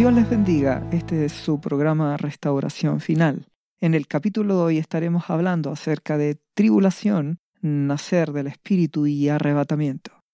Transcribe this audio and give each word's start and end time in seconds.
Dios 0.00 0.14
les 0.14 0.30
bendiga, 0.30 0.88
este 0.92 1.26
es 1.26 1.32
su 1.32 1.60
programa 1.60 2.16
Restauración 2.16 3.02
Final. 3.02 3.50
En 3.82 3.92
el 3.92 4.06
capítulo 4.06 4.56
de 4.56 4.62
hoy 4.62 4.78
estaremos 4.78 5.28
hablando 5.28 5.70
acerca 5.70 6.16
de 6.16 6.40
tribulación, 6.54 7.38
nacer 7.60 8.32
del 8.32 8.46
Espíritu 8.46 9.06
y 9.06 9.28
arrebatamiento. 9.28 10.24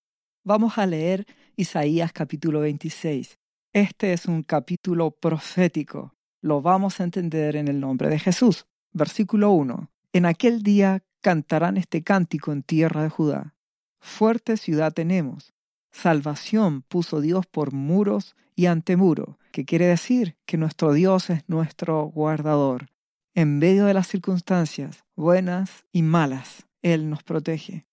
Vamos 0.44 0.78
a 0.78 0.86
leer 0.86 1.26
Isaías 1.56 2.12
capítulo 2.12 2.60
26. 2.60 3.40
Este 3.72 4.12
es 4.12 4.26
un 4.26 4.44
capítulo 4.44 5.10
profético. 5.10 6.14
Lo 6.40 6.62
vamos 6.62 7.00
a 7.00 7.02
entender 7.02 7.56
en 7.56 7.66
el 7.66 7.80
nombre 7.80 8.08
de 8.08 8.20
Jesús. 8.20 8.66
Versículo 8.92 9.50
1. 9.50 9.90
En 10.12 10.26
aquel 10.26 10.62
día 10.62 11.02
cantarán 11.20 11.76
este 11.76 12.04
cántico 12.04 12.52
en 12.52 12.62
tierra 12.62 13.02
de 13.02 13.08
Judá. 13.08 13.56
Fuerte 13.98 14.58
ciudad 14.58 14.92
tenemos. 14.92 15.54
Salvación 15.90 16.82
puso 16.82 17.20
Dios 17.20 17.46
por 17.46 17.72
muros 17.72 18.36
y 18.56 18.66
antemuro, 18.66 19.38
que 19.52 19.64
quiere 19.64 19.86
decir 19.86 20.36
que 20.46 20.56
nuestro 20.56 20.92
Dios 20.92 21.30
es 21.30 21.48
nuestro 21.48 22.06
guardador. 22.06 22.88
En 23.34 23.58
medio 23.58 23.84
de 23.84 23.94
las 23.94 24.08
circunstancias, 24.08 25.04
buenas 25.14 25.84
y 25.92 26.02
malas, 26.02 26.66
Él 26.82 27.08
nos 27.08 27.22
protege. 27.22 27.86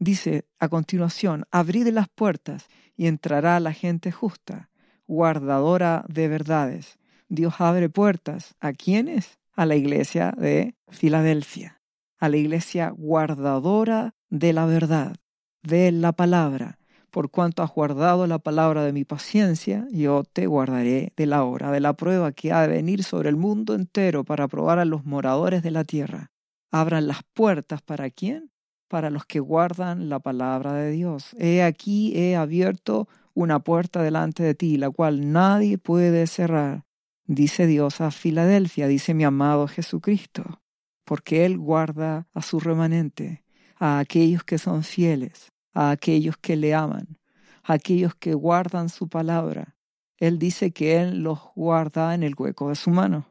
Dice 0.00 0.46
a 0.58 0.68
continuación, 0.68 1.44
abrid 1.52 1.86
las 1.88 2.08
puertas 2.08 2.66
y 2.96 3.06
entrará 3.06 3.60
la 3.60 3.72
gente 3.72 4.10
justa, 4.10 4.70
guardadora 5.06 6.04
de 6.08 6.26
verdades. 6.26 6.98
Dios 7.28 7.54
abre 7.58 7.88
puertas. 7.88 8.56
¿A 8.58 8.72
quiénes? 8.72 9.38
A 9.52 9.66
la 9.66 9.76
iglesia 9.76 10.32
de 10.36 10.74
Filadelfia 10.88 11.78
a 12.18 12.28
la 12.28 12.36
iglesia 12.36 12.90
guardadora 12.90 14.14
de 14.28 14.52
la 14.52 14.66
verdad, 14.66 15.16
de 15.62 15.92
la 15.92 16.12
palabra. 16.12 16.77
Por 17.10 17.30
cuanto 17.30 17.62
has 17.62 17.72
guardado 17.72 18.26
la 18.26 18.38
palabra 18.38 18.84
de 18.84 18.92
mi 18.92 19.04
paciencia, 19.04 19.86
yo 19.90 20.24
te 20.24 20.46
guardaré 20.46 21.12
de 21.16 21.26
la 21.26 21.44
hora 21.44 21.70
de 21.70 21.80
la 21.80 21.94
prueba 21.94 22.32
que 22.32 22.52
ha 22.52 22.62
de 22.62 22.68
venir 22.68 23.02
sobre 23.02 23.28
el 23.28 23.36
mundo 23.36 23.74
entero 23.74 24.24
para 24.24 24.48
probar 24.48 24.78
a 24.78 24.84
los 24.84 25.04
moradores 25.04 25.62
de 25.62 25.70
la 25.70 25.84
tierra. 25.84 26.30
Abran 26.70 27.06
las 27.06 27.22
puertas 27.32 27.80
para 27.82 28.10
quién? 28.10 28.50
Para 28.88 29.10
los 29.10 29.24
que 29.24 29.40
guardan 29.40 30.08
la 30.08 30.20
palabra 30.20 30.74
de 30.74 30.90
Dios. 30.90 31.34
He 31.38 31.62
aquí 31.62 32.12
he 32.16 32.36
abierto 32.36 33.08
una 33.34 33.60
puerta 33.60 34.02
delante 34.02 34.42
de 34.42 34.54
ti, 34.54 34.76
la 34.76 34.90
cual 34.90 35.32
nadie 35.32 35.78
puede 35.78 36.26
cerrar. 36.26 36.84
Dice 37.26 37.66
Dios 37.66 38.00
a 38.00 38.10
Filadelfia, 38.10 38.86
dice 38.88 39.14
mi 39.14 39.24
amado 39.24 39.68
Jesucristo 39.68 40.60
porque 41.08 41.46
Él 41.46 41.56
guarda 41.56 42.28
a 42.34 42.42
su 42.42 42.60
remanente, 42.60 43.42
a 43.76 43.98
aquellos 43.98 44.44
que 44.44 44.58
son 44.58 44.84
fieles, 44.84 45.52
a 45.72 45.90
aquellos 45.90 46.36
que 46.36 46.56
le 46.56 46.74
aman, 46.74 47.18
a 47.62 47.74
aquellos 47.74 48.14
que 48.14 48.34
guardan 48.34 48.88
su 48.88 49.08
palabra. 49.08 49.76
Él 50.16 50.38
dice 50.38 50.72
que 50.72 51.00
Él 51.00 51.22
los 51.22 51.38
guarda 51.54 52.14
en 52.14 52.22
el 52.22 52.34
hueco 52.36 52.68
de 52.70 52.76
su 52.76 52.90
mano. 52.90 53.26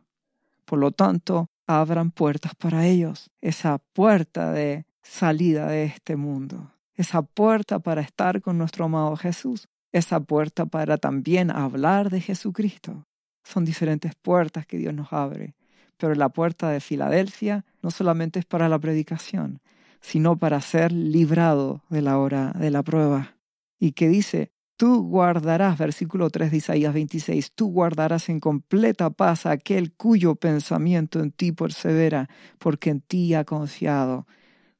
Por 0.66 0.80
lo 0.80 0.92
tanto, 0.92 1.50
abran 1.66 2.12
puertas 2.12 2.54
para 2.56 2.86
ellos, 2.86 3.30
esa 3.42 3.78
puerta 3.78 4.52
de 4.52 4.86
salida 5.02 5.68
de 5.68 5.86
este 5.86 6.16
mundo, 6.16 6.72
esa 6.94 7.22
puerta 7.22 7.80
para 7.80 8.02
estar 8.02 8.42
con 8.42 8.58
nuestro 8.58 8.86
amado 8.86 9.16
Jesús, 9.16 9.68
esa 9.92 10.20
puerta 10.20 10.66
para 10.66 10.98
también 10.98 11.52
hablar 11.52 12.10
de 12.10 12.22
Jesucristo. 12.22 13.06
Son 13.44 13.66
diferentes 13.66 14.14
puertas 14.16 14.66
que 14.66 14.78
Dios 14.78 14.94
nos 14.94 15.12
abre 15.14 15.56
pero 15.98 16.14
la 16.16 16.30
puerta 16.30 16.70
de 16.70 16.80
Filadelfia 16.80 17.66
no 17.82 17.92
solamente 17.92 18.40
es 18.40 18.46
para 18.46 18.70
la 18.70 18.80
predicación, 18.80 19.60
sino 20.02 20.38
para 20.38 20.62
ser 20.62 20.92
librado 20.92 21.84
de 21.90 22.02
la 22.02 22.18
hora 22.18 22.54
de 22.54 22.72
la 22.72 22.84
prueba. 22.84 23.36
Y 23.80 23.92
que 23.92 24.08
dice, 24.08 24.52
tú 24.78 25.04
guardarás, 25.04 25.78
versículo 25.78 26.30
3 26.30 26.52
de 26.52 26.58
Isaías 26.58 26.94
26, 26.94 27.52
tú 27.54 27.72
guardarás 27.72 28.30
en 28.30 28.40
completa 28.40 29.10
paz 29.10 29.46
aquel 29.46 29.94
cuyo 29.94 30.36
pensamiento 30.36 31.20
en 31.20 31.32
ti 31.32 31.52
persevera, 31.52 32.30
porque 32.60 32.92
en 32.92 33.02
ti 33.02 33.34
ha 33.34 33.44
confiado. 33.44 34.28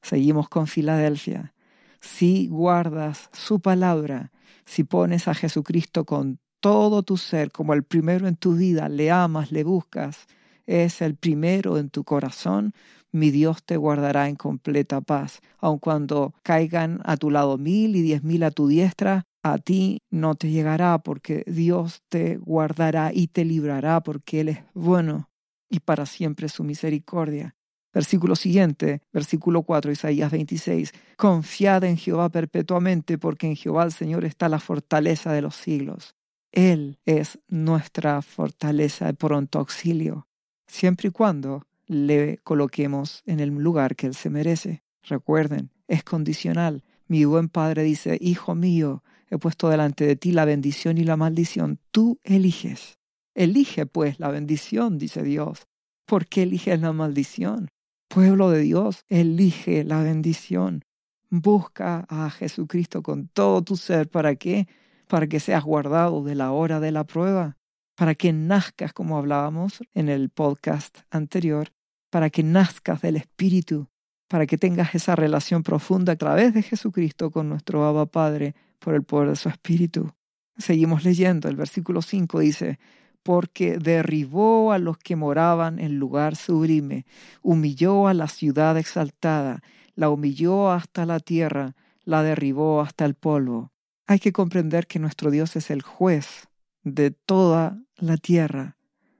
Seguimos 0.02 0.48
con 0.48 0.66
Filadelfia. 0.66 1.54
Si 2.00 2.46
guardas 2.46 3.28
su 3.32 3.60
palabra, 3.60 4.30
si 4.64 4.84
pones 4.84 5.28
a 5.28 5.34
Jesucristo 5.34 6.04
con 6.04 6.38
todo 6.60 7.02
tu 7.02 7.16
ser 7.16 7.50
como 7.50 7.74
el 7.74 7.82
primero 7.82 8.28
en 8.28 8.36
tu 8.36 8.54
vida, 8.54 8.88
le 8.88 9.10
amas, 9.10 9.52
le 9.52 9.64
buscas, 9.64 10.26
es 10.66 11.00
el 11.02 11.16
primero 11.16 11.78
en 11.78 11.88
tu 11.90 12.04
corazón, 12.04 12.74
mi 13.12 13.30
Dios 13.30 13.62
te 13.64 13.76
guardará 13.76 14.28
en 14.28 14.36
completa 14.36 15.00
paz. 15.00 15.40
Aun 15.58 15.78
cuando 15.78 16.34
caigan 16.42 17.00
a 17.04 17.16
tu 17.16 17.30
lado 17.30 17.58
mil 17.58 17.96
y 17.96 18.02
diez 18.02 18.22
mil 18.22 18.42
a 18.42 18.50
tu 18.50 18.68
diestra, 18.68 19.24
a 19.42 19.58
ti 19.58 20.02
no 20.10 20.34
te 20.34 20.50
llegará 20.50 20.98
porque 20.98 21.44
Dios 21.46 22.02
te 22.08 22.36
guardará 22.36 23.12
y 23.12 23.28
te 23.28 23.44
librará 23.44 24.00
porque 24.02 24.40
Él 24.40 24.48
es 24.48 24.58
bueno 24.74 25.30
y 25.70 25.80
para 25.80 26.06
siempre 26.06 26.48
su 26.48 26.64
misericordia. 26.64 27.54
Versículo 27.92 28.36
siguiente, 28.36 29.00
versículo 29.12 29.62
4, 29.62 29.90
Isaías 29.90 30.30
26. 30.30 30.92
Confiad 31.16 31.84
en 31.84 31.96
Jehová 31.96 32.28
perpetuamente, 32.28 33.16
porque 33.16 33.46
en 33.46 33.56
Jehová 33.56 33.84
el 33.84 33.92
Señor 33.92 34.24
está 34.24 34.48
la 34.48 34.60
fortaleza 34.60 35.32
de 35.32 35.42
los 35.42 35.56
siglos. 35.56 36.14
Él 36.52 36.98
es 37.06 37.38
nuestra 37.48 38.20
fortaleza 38.22 39.06
de 39.06 39.14
pronto 39.14 39.58
auxilio 39.58 40.28
siempre 40.68 41.08
y 41.08 41.10
cuando 41.10 41.64
le 41.88 42.38
coloquemos 42.44 43.22
en 43.26 43.40
el 43.40 43.48
lugar 43.48 43.96
que 43.96 44.06
él 44.06 44.14
se 44.14 44.30
merece. 44.30 44.84
Recuerden, 45.02 45.72
es 45.88 46.04
condicional. 46.04 46.84
Mi 47.08 47.24
buen 47.24 47.48
padre 47.48 47.82
dice, 47.82 48.18
Hijo 48.20 48.54
mío, 48.54 49.02
he 49.30 49.38
puesto 49.38 49.68
delante 49.68 50.06
de 50.06 50.14
ti 50.14 50.30
la 50.30 50.44
bendición 50.44 50.98
y 50.98 51.04
la 51.04 51.16
maldición. 51.16 51.80
Tú 51.90 52.20
eliges. 52.22 52.98
Elige 53.34 53.86
pues 53.86 54.20
la 54.20 54.30
bendición, 54.30 54.98
dice 54.98 55.22
Dios. 55.22 55.66
¿Por 56.06 56.26
qué 56.26 56.42
eliges 56.42 56.80
la 56.80 56.92
maldición? 56.92 57.68
Pueblo 58.08 58.50
de 58.50 58.60
Dios, 58.60 59.04
elige 59.08 59.84
la 59.84 60.02
bendición. 60.02 60.84
Busca 61.30 62.06
a 62.08 62.30
Jesucristo 62.30 63.02
con 63.02 63.28
todo 63.28 63.62
tu 63.62 63.76
ser. 63.76 64.08
¿Para 64.08 64.36
qué? 64.36 64.68
Para 65.08 65.26
que 65.26 65.40
seas 65.40 65.64
guardado 65.64 66.22
de 66.22 66.34
la 66.34 66.52
hora 66.52 66.80
de 66.80 66.92
la 66.92 67.04
prueba 67.04 67.58
para 67.98 68.14
que 68.14 68.32
nazcas, 68.32 68.92
como 68.92 69.18
hablábamos 69.18 69.80
en 69.92 70.08
el 70.08 70.30
podcast 70.30 70.98
anterior, 71.10 71.72
para 72.10 72.30
que 72.30 72.42
nazcas 72.42 73.00
del 73.02 73.16
Espíritu, 73.16 73.88
para 74.28 74.46
que 74.46 74.58
tengas 74.58 74.94
esa 74.94 75.16
relación 75.16 75.62
profunda 75.62 76.12
a 76.12 76.16
través 76.16 76.54
de 76.54 76.62
Jesucristo 76.62 77.30
con 77.30 77.48
nuestro 77.48 77.84
Abba 77.84 78.06
Padre 78.06 78.54
por 78.78 78.94
el 78.94 79.02
poder 79.02 79.30
de 79.30 79.36
su 79.36 79.48
Espíritu. 79.48 80.12
Seguimos 80.56 81.04
leyendo, 81.04 81.48
el 81.48 81.56
versículo 81.56 82.02
5 82.02 82.40
dice, 82.40 82.78
porque 83.22 83.78
derribó 83.78 84.72
a 84.72 84.78
los 84.78 84.98
que 84.98 85.16
moraban 85.16 85.78
en 85.78 85.98
lugar 85.98 86.36
sublime, 86.36 87.04
humilló 87.42 88.08
a 88.08 88.14
la 88.14 88.26
ciudad 88.26 88.76
exaltada, 88.78 89.62
la 89.94 90.10
humilló 90.10 90.70
hasta 90.70 91.04
la 91.04 91.20
tierra, 91.20 91.74
la 92.04 92.22
derribó 92.22 92.80
hasta 92.80 93.04
el 93.04 93.14
polvo. 93.14 93.70
Hay 94.06 94.18
que 94.18 94.32
comprender 94.32 94.86
que 94.86 94.98
nuestro 94.98 95.30
Dios 95.30 95.56
es 95.56 95.70
el 95.70 95.82
juez 95.82 96.48
de 96.82 97.10
toda 97.10 97.82
la 97.96 98.16
tierra, 98.16 98.77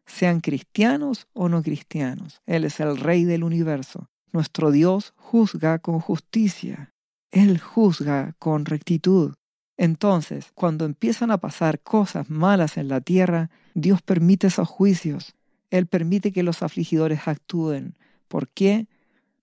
sean 0.09 0.41
cristianos 0.41 1.29
o 1.33 1.49
no 1.49 1.63
cristianos. 1.63 2.43
Él 2.47 2.65
es 2.65 2.81
el 2.81 2.97
Rey 2.97 3.25
del 3.25 3.45
universo. 3.45 4.09
Nuestro 4.33 4.71
Dios 4.73 5.13
juzga 5.17 5.79
con 5.79 6.01
justicia. 6.01 6.93
Él 7.31 7.61
juzga 7.61 8.35
con 8.39 8.65
rectitud. 8.65 9.35
Entonces, 9.77 10.51
cuando 10.55 10.85
empiezan 10.85 11.31
a 11.31 11.39
pasar 11.39 11.81
cosas 11.81 12.29
malas 12.29 12.77
en 12.77 12.89
la 12.89 13.01
tierra, 13.01 13.51
Dios 13.75 14.03
permite 14.03 14.49
esos 14.49 14.67
juicios. 14.67 15.35
Él 15.71 15.87
permite 15.87 16.33
que 16.33 16.43
los 16.43 16.63
afligidores 16.63 17.29
actúen. 17.29 17.95
¿Por 18.27 18.49
qué? 18.49 18.89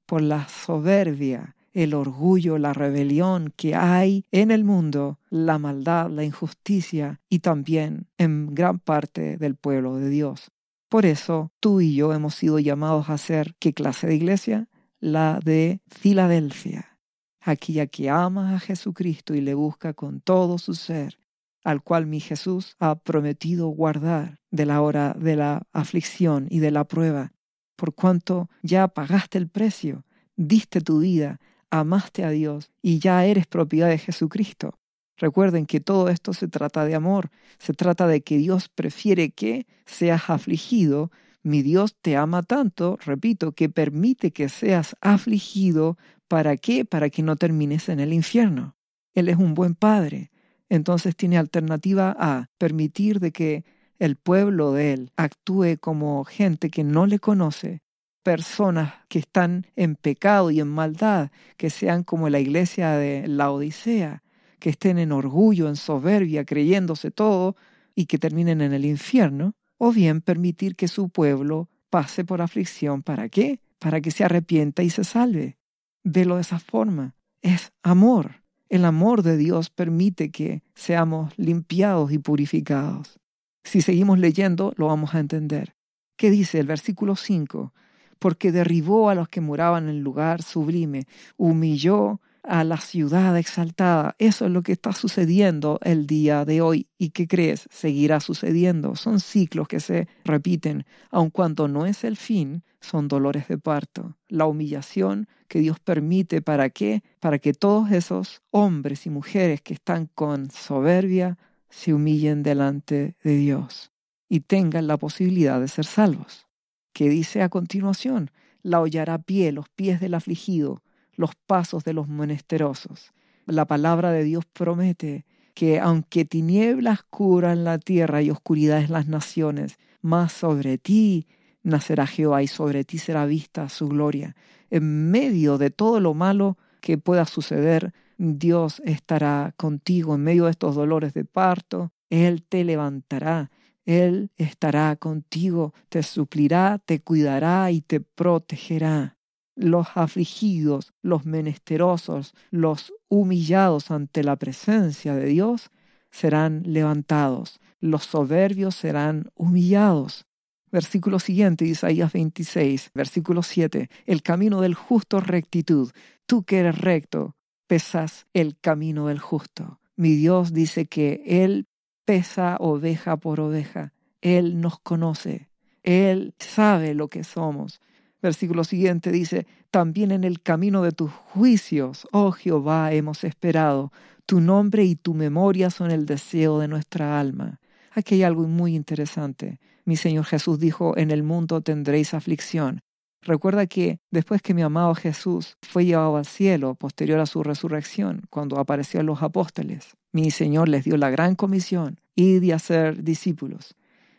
Por 0.05 0.21
la 0.21 0.47
soberbia 0.49 1.55
el 1.75 1.93
orgullo, 1.93 2.57
la 2.57 2.73
rebelión 2.73 3.53
que 3.55 3.75
hay 3.75 4.23
en 4.31 4.49
el 4.49 4.63
mundo, 4.63 5.19
la 5.29 5.59
maldad, 5.59 6.09
la 6.09 6.23
injusticia 6.23 7.19
y 7.29 7.39
también 7.39 8.07
en 8.17 8.55
gran 8.55 8.79
parte 8.79 9.37
del 9.37 9.55
pueblo 9.55 9.97
de 9.97 10.09
Dios. 10.09 10.51
Por 10.95 11.05
eso 11.05 11.51
tú 11.59 11.81
y 11.81 11.93
yo 11.93 12.13
hemos 12.13 12.35
sido 12.35 12.57
llamados 12.57 13.09
a 13.09 13.17
ser 13.17 13.53
¿qué 13.59 13.73
clase 13.73 14.07
de 14.07 14.15
iglesia? 14.15 14.69
La 15.01 15.41
de 15.43 15.81
Filadelfia, 15.87 16.97
aquella 17.41 17.87
que 17.87 18.09
ama 18.09 18.55
a 18.55 18.61
Jesucristo 18.61 19.35
y 19.35 19.41
le 19.41 19.55
busca 19.55 19.93
con 19.93 20.21
todo 20.21 20.57
su 20.57 20.73
ser, 20.73 21.19
al 21.65 21.83
cual 21.83 22.05
mi 22.05 22.21
Jesús 22.21 22.77
ha 22.79 22.95
prometido 22.95 23.67
guardar 23.67 24.39
de 24.51 24.65
la 24.65 24.81
hora 24.81 25.13
de 25.19 25.35
la 25.35 25.67
aflicción 25.73 26.47
y 26.49 26.59
de 26.59 26.71
la 26.71 26.85
prueba, 26.85 27.33
por 27.75 27.93
cuanto 27.93 28.49
ya 28.63 28.87
pagaste 28.87 29.37
el 29.37 29.49
precio, 29.49 30.05
diste 30.37 30.79
tu 30.79 30.99
vida, 30.99 31.41
amaste 31.71 32.23
a 32.23 32.29
Dios 32.29 32.71
y 32.81 32.99
ya 32.99 33.25
eres 33.25 33.47
propiedad 33.47 33.89
de 33.89 33.97
Jesucristo. 33.97 34.79
Recuerden 35.17 35.65
que 35.65 35.79
todo 35.79 36.09
esto 36.09 36.33
se 36.33 36.47
trata 36.47 36.85
de 36.85 36.95
amor, 36.95 37.29
se 37.57 37.73
trata 37.73 38.07
de 38.07 38.21
que 38.21 38.37
Dios 38.37 38.69
prefiere 38.69 39.31
que 39.31 39.65
seas 39.85 40.29
afligido. 40.29 41.11
Mi 41.41 41.61
Dios 41.61 41.95
te 42.01 42.17
ama 42.17 42.43
tanto, 42.43 42.97
repito, 43.05 43.53
que 43.53 43.69
permite 43.69 44.31
que 44.31 44.49
seas 44.49 44.95
afligido. 45.01 45.97
¿Para 46.27 46.57
qué? 46.57 46.85
Para 46.85 47.09
que 47.09 47.23
no 47.23 47.35
termines 47.35 47.87
en 47.87 47.99
el 47.99 48.11
infierno. 48.11 48.75
Él 49.13 49.29
es 49.29 49.37
un 49.37 49.53
buen 49.53 49.75
padre. 49.75 50.31
Entonces 50.69 51.15
tiene 51.15 51.37
alternativa 51.37 52.15
a 52.17 52.49
permitir 52.57 53.19
de 53.19 53.31
que 53.31 53.63
el 53.99 54.15
pueblo 54.17 54.73
de 54.73 54.93
Él 54.93 55.11
actúe 55.15 55.77
como 55.79 56.25
gente 56.25 56.69
que 56.69 56.83
no 56.83 57.05
le 57.05 57.19
conoce, 57.19 57.81
personas 58.23 58.93
que 59.07 59.19
están 59.19 59.67
en 59.75 59.95
pecado 59.95 60.51
y 60.51 60.59
en 60.59 60.67
maldad, 60.67 61.29
que 61.57 61.69
sean 61.69 62.03
como 62.03 62.29
la 62.29 62.39
iglesia 62.39 62.91
de 62.93 63.27
la 63.27 63.51
Odisea, 63.51 64.23
que 64.59 64.69
estén 64.69 64.97
en 64.97 65.11
orgullo, 65.11 65.67
en 65.67 65.75
soberbia, 65.75 66.45
creyéndose 66.45 67.11
todo 67.11 67.55
y 67.95 68.05
que 68.05 68.17
terminen 68.17 68.61
en 68.61 68.73
el 68.73 68.85
infierno, 68.85 69.53
o 69.77 69.91
bien 69.91 70.21
permitir 70.21 70.75
que 70.75 70.87
su 70.87 71.09
pueblo 71.09 71.69
pase 71.89 72.25
por 72.25 72.41
aflicción. 72.41 73.03
¿Para 73.03 73.29
qué? 73.29 73.59
Para 73.79 74.01
que 74.01 74.11
se 74.11 74.23
arrepienta 74.23 74.83
y 74.83 74.89
se 74.89 75.03
salve. 75.03 75.57
Velo 76.03 76.35
de 76.35 76.41
esa 76.41 76.59
forma. 76.59 77.15
Es 77.41 77.71
amor. 77.83 78.43
El 78.69 78.85
amor 78.85 79.21
de 79.21 79.37
Dios 79.37 79.69
permite 79.69 80.31
que 80.31 80.63
seamos 80.73 81.33
limpiados 81.37 82.11
y 82.11 82.17
purificados. 82.17 83.19
Si 83.63 83.81
seguimos 83.81 84.19
leyendo, 84.19 84.73
lo 84.77 84.87
vamos 84.87 85.15
a 85.15 85.19
entender. 85.19 85.75
¿Qué 86.17 86.29
dice 86.29 86.59
el 86.59 86.67
versículo 86.67 87.15
5? 87.15 87.73
Porque 88.19 88.51
derribó 88.51 89.09
a 89.09 89.15
los 89.15 89.27
que 89.27 89.41
moraban 89.41 89.85
en 89.85 89.95
el 89.95 90.01
lugar 90.01 90.41
sublime, 90.41 91.05
humilló 91.37 92.21
a 92.47 92.63
la 92.63 92.77
ciudad 92.77 93.37
exaltada. 93.37 94.15
Eso 94.19 94.45
es 94.45 94.51
lo 94.51 94.61
que 94.61 94.71
está 94.71 94.93
sucediendo 94.93 95.79
el 95.83 96.07
día 96.07 96.45
de 96.45 96.61
hoy. 96.61 96.87
¿Y 96.97 97.09
qué 97.09 97.27
crees? 97.27 97.67
Seguirá 97.71 98.19
sucediendo. 98.19 98.95
Son 98.95 99.19
ciclos 99.19 99.67
que 99.67 99.79
se 99.79 100.07
repiten. 100.23 100.85
Aun 101.11 101.29
cuando 101.29 101.67
no 101.67 101.85
es 101.85 102.03
el 102.03 102.17
fin, 102.17 102.63
son 102.81 103.07
dolores 103.07 103.47
de 103.47 103.57
parto. 103.57 104.17
La 104.27 104.45
humillación 104.45 105.27
que 105.47 105.59
Dios 105.59 105.79
permite 105.79 106.41
para 106.41 106.69
qué? 106.69 107.03
Para 107.19 107.39
que 107.39 107.53
todos 107.53 107.91
esos 107.91 108.41
hombres 108.51 109.05
y 109.05 109.09
mujeres 109.09 109.61
que 109.61 109.73
están 109.73 110.09
con 110.13 110.49
soberbia 110.51 111.37
se 111.69 111.93
humillen 111.93 112.43
delante 112.43 113.15
de 113.23 113.37
Dios 113.37 113.91
y 114.29 114.41
tengan 114.41 114.87
la 114.87 114.97
posibilidad 114.97 115.59
de 115.59 115.67
ser 115.67 115.85
salvos. 115.85 116.47
¿Qué 116.93 117.09
dice 117.09 117.41
a 117.41 117.49
continuación? 117.49 118.31
La 118.61 118.79
hollará 118.81 119.19
pie, 119.19 119.51
los 119.51 119.69
pies 119.69 119.99
del 119.99 120.13
afligido, 120.13 120.81
los 121.15 121.31
pasos 121.47 121.83
de 121.83 121.93
los 121.93 122.07
menesterosos. 122.07 123.13
La 123.45 123.65
palabra 123.65 124.11
de 124.11 124.23
Dios 124.23 124.45
promete 124.45 125.25
que 125.53 125.79
aunque 125.79 126.25
tinieblas 126.25 127.03
cubran 127.03 127.63
la 127.63 127.77
tierra 127.77 128.21
y 128.21 128.29
oscuridades 128.29 128.89
las 128.89 129.07
naciones, 129.07 129.77
más 130.01 130.33
sobre 130.33 130.77
ti 130.77 131.27
nacerá 131.63 132.05
Jehová 132.05 132.43
y 132.43 132.47
sobre 132.47 132.83
ti 132.83 132.97
será 132.97 133.25
vista 133.25 133.69
su 133.69 133.87
gloria. 133.87 134.35
En 134.69 135.09
medio 135.09 135.57
de 135.57 135.69
todo 135.69 135.99
lo 135.99 136.13
malo 136.13 136.57
que 136.81 136.97
pueda 136.97 137.25
suceder, 137.25 137.93
Dios 138.17 138.81
estará 138.85 139.53
contigo 139.57 140.15
en 140.15 140.23
medio 140.23 140.45
de 140.45 140.51
estos 140.51 140.75
dolores 140.75 141.13
de 141.13 141.25
parto. 141.25 141.91
Él 142.09 142.43
te 142.43 142.63
levantará, 142.63 143.49
Él 143.85 144.31
estará 144.37 144.95
contigo, 144.95 145.73
te 145.89 146.03
suplirá, 146.03 146.79
te 146.85 147.01
cuidará 147.01 147.71
y 147.71 147.81
te 147.81 147.99
protegerá 147.99 149.14
los 149.55 149.87
afligidos, 149.95 150.93
los 151.01 151.25
menesterosos, 151.25 152.33
los 152.51 152.93
humillados 153.09 153.91
ante 153.91 154.23
la 154.23 154.35
presencia 154.35 155.15
de 155.15 155.25
Dios 155.25 155.71
serán 156.11 156.63
levantados, 156.65 157.59
los 157.79 158.05
soberbios 158.05 158.75
serán 158.75 159.29
humillados. 159.35 160.25
Versículo 160.71 161.19
siguiente, 161.19 161.65
Isaías 161.65 162.11
26, 162.11 162.91
versículo 162.93 163.43
7, 163.43 163.89
el 164.05 164.21
camino 164.21 164.61
del 164.61 164.75
justo 164.75 165.19
rectitud. 165.21 165.91
Tú 166.25 166.43
que 166.43 166.59
eres 166.59 166.77
recto, 166.77 167.35
pesas 167.67 168.27
el 168.33 168.57
camino 168.59 169.07
del 169.07 169.19
justo. 169.19 169.79
Mi 169.95 170.15
Dios 170.15 170.53
dice 170.53 170.85
que 170.85 171.23
Él 171.25 171.67
pesa 172.03 172.57
oveja 172.59 173.17
por 173.17 173.39
oveja. 173.39 173.93
Él 174.21 174.59
nos 174.59 174.79
conoce. 174.79 175.49
Él 175.83 176.33
sabe 176.39 176.93
lo 176.93 177.09
que 177.09 177.23
somos. 177.23 177.79
Versículo 178.21 178.63
siguiente 178.63 179.11
dice, 179.11 179.45
también 179.71 180.11
en 180.11 180.23
el 180.23 180.41
camino 180.41 180.81
de 180.81 180.91
tus 180.91 181.11
juicios, 181.11 182.07
oh 182.11 182.31
Jehová, 182.31 182.93
hemos 182.93 183.23
esperado. 183.23 183.91
Tu 184.25 184.41
nombre 184.41 184.83
y 184.83 184.95
tu 184.95 185.13
memoria 185.13 185.69
son 185.69 185.91
el 185.91 186.05
deseo 186.05 186.59
de 186.59 186.67
nuestra 186.67 187.19
alma. 187.19 187.59
Aquí 187.91 188.15
hay 188.15 188.23
algo 188.23 188.47
muy 188.47 188.75
interesante. 188.75 189.59
Mi 189.85 189.95
Señor 189.95 190.25
Jesús 190.25 190.59
dijo, 190.59 190.97
en 190.97 191.11
el 191.11 191.23
mundo 191.23 191.61
tendréis 191.61 192.13
aflicción. 192.13 192.81
Recuerda 193.21 193.65
que 193.65 193.99
después 194.11 194.41
que 194.41 194.53
mi 194.53 194.61
amado 194.61 194.93
Jesús 194.95 195.57
fue 195.61 195.85
llevado 195.85 196.17
al 196.17 196.25
cielo, 196.25 196.75
posterior 196.75 197.19
a 197.19 197.25
su 197.25 197.43
resurrección, 197.43 198.23
cuando 198.29 198.59
apareció 198.59 198.99
a 198.99 199.03
los 199.03 199.23
apóstoles, 199.23 199.95
mi 200.11 200.29
Señor 200.31 200.69
les 200.69 200.83
dio 200.83 200.95
la 200.97 201.09
gran 201.09 201.35
comisión, 201.35 201.99
y 202.15 202.39
de 202.39 202.53
hacer 202.53 203.03
discípulos. 203.03 203.75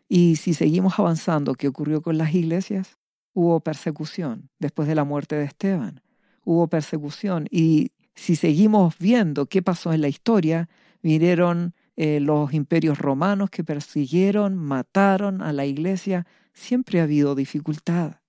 Y 0.09 0.37
si 0.37 0.55
seguimos 0.55 0.99
avanzando, 0.99 1.55
¿qué 1.55 1.69
ocurrió 1.69 2.03
con 2.03 2.19
las 2.19 2.35
iglesias? 2.35 2.99
Hubo 3.37 3.61
persecución 3.61 4.49
después 4.59 4.89
de 4.89 4.95
la 4.95 5.05
muerte 5.05 5.37
de 5.37 5.45
Esteban. 5.45 6.01
Hubo 6.43 6.69
persecución 6.69 7.47
y 7.51 7.93
si 8.15 8.35
seguimos 8.35 8.97
viendo 8.99 9.45
qué 9.45 9.61
pasó 9.61 9.93
en 9.93 10.01
la 10.01 10.09
historia, 10.09 10.71
vinieron 11.03 11.75
eh, 11.97 12.19
los 12.19 12.55
imperios 12.55 12.97
romanos 12.97 13.51
que 13.51 13.63
persiguieron, 13.63 14.57
mataron 14.57 15.43
a 15.43 15.53
la 15.53 15.67
iglesia. 15.67 16.27
Siempre 16.55 17.01
ha 17.01 17.03
habido 17.03 17.35
dificultad, 17.35 18.21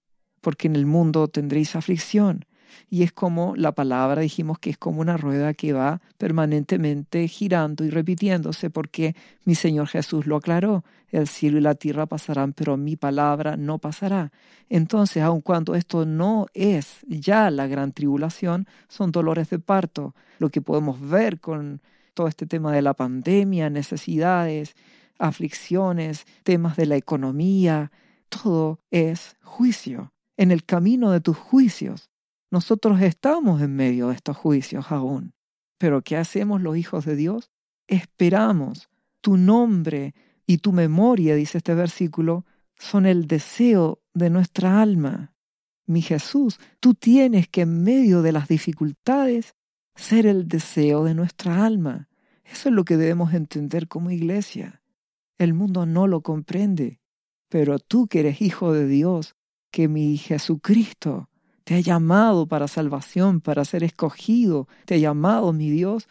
porque 0.41 0.67
en 0.67 0.75
el 0.75 0.85
mundo 0.85 1.29
tendréis 1.29 1.77
aflicción 1.77 2.45
y 2.89 3.03
es 3.03 3.11
como 3.11 3.55
la 3.55 3.71
palabra 3.71 4.21
dijimos 4.21 4.59
que 4.59 4.69
es 4.69 4.77
como 4.77 5.01
una 5.01 5.17
rueda 5.17 5.53
que 5.53 5.73
va 5.73 6.01
permanentemente 6.17 7.27
girando 7.27 7.83
y 7.83 7.89
repitiéndose 7.89 8.69
porque 8.69 9.15
mi 9.45 9.55
Señor 9.55 9.87
Jesús 9.87 10.25
lo 10.25 10.35
aclaró, 10.35 10.83
el 11.09 11.27
cielo 11.27 11.57
y 11.57 11.61
la 11.61 11.75
tierra 11.75 12.05
pasarán, 12.05 12.53
pero 12.53 12.77
mi 12.77 12.95
palabra 12.95 13.57
no 13.57 13.79
pasará. 13.79 14.31
Entonces, 14.69 15.23
aun 15.23 15.41
cuando 15.41 15.75
esto 15.75 16.05
no 16.05 16.47
es 16.53 16.97
ya 17.07 17.49
la 17.49 17.67
gran 17.67 17.93
tribulación, 17.93 18.67
son 18.87 19.11
dolores 19.11 19.49
de 19.49 19.59
parto, 19.59 20.13
lo 20.39 20.49
que 20.49 20.61
podemos 20.61 20.99
ver 20.99 21.39
con 21.39 21.81
todo 22.13 22.27
este 22.27 22.45
tema 22.45 22.71
de 22.73 22.81
la 22.81 22.93
pandemia, 22.93 23.69
necesidades, 23.69 24.75
aflicciones, 25.19 26.25
temas 26.43 26.75
de 26.75 26.87
la 26.87 26.95
economía, 26.95 27.91
todo 28.29 28.79
es 28.91 29.37
juicio. 29.43 30.13
En 30.35 30.51
el 30.51 30.63
camino 30.65 31.11
de 31.11 31.21
tus 31.21 31.37
juicios 31.37 32.09
nosotros 32.49 33.01
estamos 33.01 33.61
en 33.61 33.75
medio 33.75 34.07
de 34.09 34.15
estos 34.15 34.37
juicios 34.37 34.91
aún. 34.91 35.33
Pero 35.77 36.01
¿qué 36.01 36.17
hacemos 36.17 36.61
los 36.61 36.77
hijos 36.77 37.05
de 37.05 37.15
Dios? 37.15 37.51
Esperamos. 37.87 38.89
Tu 39.21 39.37
nombre 39.37 40.15
y 40.45 40.59
tu 40.59 40.71
memoria, 40.71 41.35
dice 41.35 41.57
este 41.57 41.75
versículo, 41.75 42.45
son 42.77 43.05
el 43.05 43.27
deseo 43.27 44.01
de 44.13 44.29
nuestra 44.29 44.81
alma. 44.81 45.33
Mi 45.85 46.01
Jesús, 46.01 46.59
tú 46.79 46.93
tienes 46.93 47.47
que 47.47 47.61
en 47.61 47.83
medio 47.83 48.21
de 48.21 48.31
las 48.31 48.47
dificultades 48.47 49.55
ser 49.95 50.25
el 50.25 50.47
deseo 50.47 51.03
de 51.03 51.13
nuestra 51.13 51.65
alma. 51.65 52.07
Eso 52.43 52.69
es 52.69 52.75
lo 52.75 52.85
que 52.85 52.97
debemos 52.97 53.33
entender 53.33 53.87
como 53.87 54.11
iglesia. 54.11 54.81
El 55.37 55.53
mundo 55.53 55.85
no 55.85 56.07
lo 56.07 56.21
comprende, 56.21 57.01
pero 57.49 57.79
tú 57.79 58.07
que 58.07 58.21
eres 58.21 58.41
hijo 58.41 58.73
de 58.73 58.87
Dios, 58.87 59.35
que 59.71 59.87
mi 59.87 60.17
Jesucristo 60.17 61.29
te 61.67 61.75
ha 61.75 61.79
llamado 61.81 62.47
para 62.47 62.69
salvación, 62.69 63.41
para 63.41 63.65
ser 63.65 63.83
escogido, 63.83 64.69
te 64.85 64.95
ha 64.95 64.97
llamado, 64.99 65.51
mi 65.51 65.69
Dios, 65.69 66.07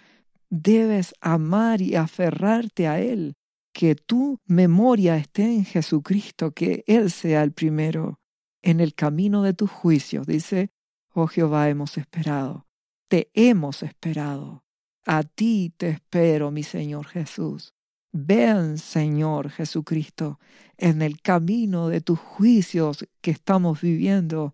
debes 0.50 1.14
amar 1.22 1.80
y 1.80 1.94
aferrarte 1.94 2.86
a 2.86 3.00
Él, 3.00 3.36
que 3.72 3.94
tu 3.94 4.38
memoria 4.44 5.16
esté 5.16 5.44
en 5.44 5.64
Jesucristo, 5.64 6.50
que 6.50 6.84
Él 6.86 7.10
sea 7.10 7.42
el 7.42 7.52
primero. 7.52 8.20
En 8.60 8.80
el 8.80 8.94
camino 8.94 9.42
de 9.42 9.54
tus 9.54 9.70
juicios, 9.70 10.26
dice, 10.26 10.68
oh 11.14 11.26
Jehová, 11.26 11.70
hemos 11.70 11.96
esperado, 11.96 12.66
te 13.08 13.30
hemos 13.32 13.82
esperado. 13.82 14.62
A 15.06 15.22
ti 15.22 15.72
te 15.74 15.88
espero, 15.88 16.50
mi 16.50 16.64
Señor 16.64 17.06
Jesús. 17.06 17.72
Ven, 18.12 18.76
Señor 18.76 19.48
Jesucristo, 19.48 20.38
en 20.76 21.00
el 21.00 21.22
camino 21.22 21.88
de 21.88 22.02
tus 22.02 22.18
juicios 22.18 23.08
que 23.22 23.30
estamos 23.30 23.80
viviendo, 23.80 24.52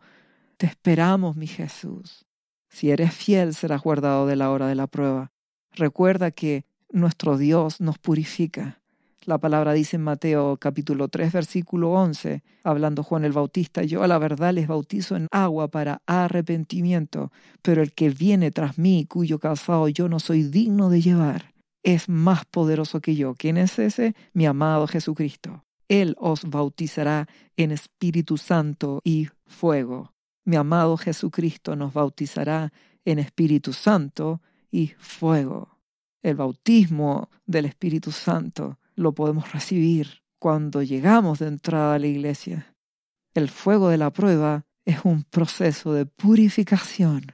te 0.63 0.69
esperamos, 0.69 1.35
mi 1.35 1.49
Jesús. 1.49 2.25
Si 2.69 2.93
eres 2.93 3.13
fiel, 3.13 3.53
serás 3.53 3.83
guardado 3.83 4.29
de 4.29 4.37
la 4.37 4.49
hora 4.53 4.69
de 4.69 4.77
la 4.77 4.87
prueba. 4.87 5.33
Recuerda 5.73 6.31
que 6.31 6.67
nuestro 6.89 7.37
Dios 7.37 7.81
nos 7.81 7.99
purifica. 7.99 8.81
La 9.25 9.39
palabra 9.39 9.73
dice 9.73 9.97
en 9.97 10.05
Mateo 10.05 10.57
capítulo 10.59 11.09
3 11.09 11.33
versículo 11.33 11.91
11, 11.91 12.45
hablando 12.63 13.03
Juan 13.03 13.25
el 13.25 13.33
Bautista, 13.33 13.83
yo 13.83 14.05
a 14.05 14.07
la 14.07 14.19
verdad 14.19 14.55
les 14.55 14.69
bautizo 14.69 15.17
en 15.17 15.27
agua 15.33 15.67
para 15.67 16.01
arrepentimiento, 16.07 17.33
pero 17.61 17.83
el 17.83 17.93
que 17.93 18.11
viene 18.11 18.53
tras 18.53 18.79
mí, 18.79 19.05
cuyo 19.09 19.41
calzado 19.41 19.89
yo 19.89 20.09
no 20.09 20.21
soy 20.21 20.45
digno 20.45 20.91
de 20.91 21.01
llevar, 21.01 21.55
es 21.83 22.09
más 22.09 22.45
poderoso 22.45 23.01
que 23.01 23.17
yo. 23.17 23.35
¿Quién 23.35 23.57
es 23.57 23.81
ese? 23.81 24.15
Mi 24.33 24.47
amado 24.47 24.87
Jesucristo. 24.87 25.65
Él 25.89 26.15
os 26.21 26.45
bautizará 26.45 27.27
en 27.57 27.73
Espíritu 27.73 28.37
Santo 28.39 29.01
y 29.03 29.27
fuego 29.45 30.13
mi 30.45 30.57
amado 30.57 30.97
Jesucristo 30.97 31.77
nos 31.77 31.93
bautizará 31.93 32.73
en 33.05 33.19
Espíritu 33.19 33.73
Santo 33.73 34.41
y 34.71 34.89
fuego. 34.99 35.79
El 36.23 36.37
bautismo 36.37 37.31
del 37.47 37.67
Espíritu 37.67 38.13
Santo 38.13 38.79
lo 38.95 39.13
podemos 39.13 39.53
recibir 39.53 40.23
cuando 40.39 40.83
llegamos 40.83 41.39
de 41.39 41.49
entrada 41.49 41.95
a 41.95 41.99
la 41.99 42.07
iglesia. 42.07 42.75
El 43.35 43.49
fuego 43.49 43.89
de 43.89 43.99
la 43.99 44.11
prueba 44.11 44.67
es 44.85 45.05
un 45.05 45.25
proceso 45.25 45.93
de 45.93 46.07
purificación. 46.07 47.33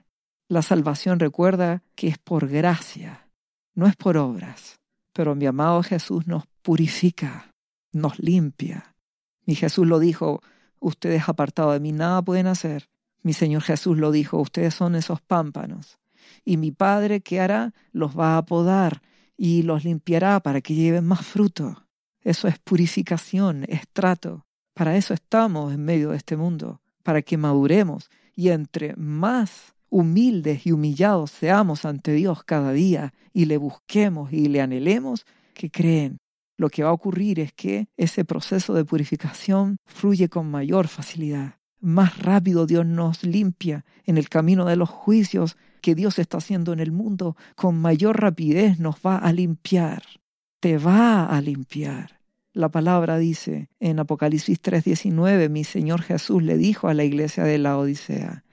La 0.49 0.63
salvación 0.63 1.19
recuerda 1.19 1.83
que 1.95 2.09
es 2.09 2.19
por 2.19 2.49
gracia, 2.49 3.29
no 3.75 3.87
es 3.87 3.97
por 3.97 4.17
obras. 4.17 4.81
Pero 5.13 5.35
mi 5.35 5.47
amado 5.47 5.83
Jesús 5.83 6.27
nos 6.27 6.45
purifica, 6.63 7.53
nos 7.93 8.19
limpia. 8.19 8.95
Mi 9.47 9.55
Jesús 9.55 9.87
lo 9.87 9.99
dijo, 9.99 10.41
ustedes 10.79 11.29
apartados 11.29 11.75
de 11.75 11.81
mí 11.81 11.93
nada 11.93 12.23
pueden 12.23 12.47
hacer. 12.47 12.89
Mi 13.23 13.33
Señor 13.33 13.63
Jesús 13.63 13.99
lo 13.99 14.11
dijo, 14.13 14.39
ustedes 14.39 14.75
son 14.75 14.95
esos 14.95 15.21
pámpanos. 15.21 15.99
Y 16.45 16.57
mi 16.57 16.71
Padre, 16.71 17.21
¿qué 17.21 17.41
hará? 17.41 17.75
Los 17.93 18.19
va 18.19 18.37
a 18.37 18.45
podar 18.45 19.03
y 19.37 19.63
los 19.63 19.85
limpiará 19.85 20.41
para 20.41 20.61
que 20.61 20.75
lleven 20.75 21.07
más 21.07 21.25
fruto. 21.25 21.87
Eso 22.23 22.49
es 22.49 22.59
purificación, 22.59 23.65
es 23.69 23.89
trato. 23.93 24.47
Para 24.75 24.97
eso 24.97 25.15
estamos 25.15 25.73
en 25.73 25.85
medio 25.85 26.11
de 26.11 26.17
este 26.17 26.37
mundo, 26.37 26.81
para 27.03 27.23
que 27.23 27.37
maduremos 27.37 28.11
y 28.35 28.51
entre 28.51 28.95
más 28.97 29.75
humildes 29.91 30.67
y 30.67 30.73
humillados 30.73 31.31
seamos 31.31 31.85
ante 31.85 32.13
Dios 32.13 32.45
cada 32.45 32.73
día 32.73 33.15
y 33.33 33.47
le 33.47 33.57
busquemos 33.57 34.33
y 34.33 34.49
le 34.49 34.61
anhelemos, 34.61 35.27
que 35.55 35.71
creen. 35.71 36.19
Lo 36.57 36.71
que 36.71 36.83
va 36.83 36.91
a 36.91 36.93
ocurrir 36.93 37.41
es 37.41 37.53
que 37.53 37.89
ese 37.97 38.25
proceso 38.25 38.75
de 38.75 38.85
purificación 38.85 39.79
fluye 39.87 40.29
con 40.29 40.51
mayor 40.51 40.89
facilidad. 40.89 41.58
Más 41.81 42.19
rápido 42.19 42.67
Dios 42.67 42.85
nos 42.87 43.23
limpia 43.23 43.85
en 44.05 44.19
el 44.19 44.29
camino 44.29 44.65
de 44.65 44.77
los 44.77 44.89
juicios 44.89 45.57
que 45.81 45.95
Dios 45.95 46.19
está 46.19 46.39
haciendo 46.39 46.73
en 46.73 46.81
el 46.81 46.91
mundo. 46.91 47.37
Con 47.55 47.81
mayor 47.81 48.21
rapidez 48.21 48.79
nos 48.79 48.97
va 48.97 49.17
a 49.17 49.33
limpiar. 49.33 50.03
Te 50.61 50.77
va 50.77 51.27
a 51.27 51.41
limpiar. 51.41 52.19
La 52.53 52.69
palabra 52.69 53.19
dice 53.19 53.71
en 53.79 54.01
Apocalipsis 54.01 54.61
3:19, 54.61 55.49
mi 55.49 55.63
Señor 55.63 56.03
Jesús 56.03 56.43
le 56.43 56.57
dijo 56.57 56.89
a 56.89 56.95
la 56.95 57.05
iglesia 57.05 57.45
de 57.45 57.59
la 57.59 57.79
Odisea, 57.79 58.45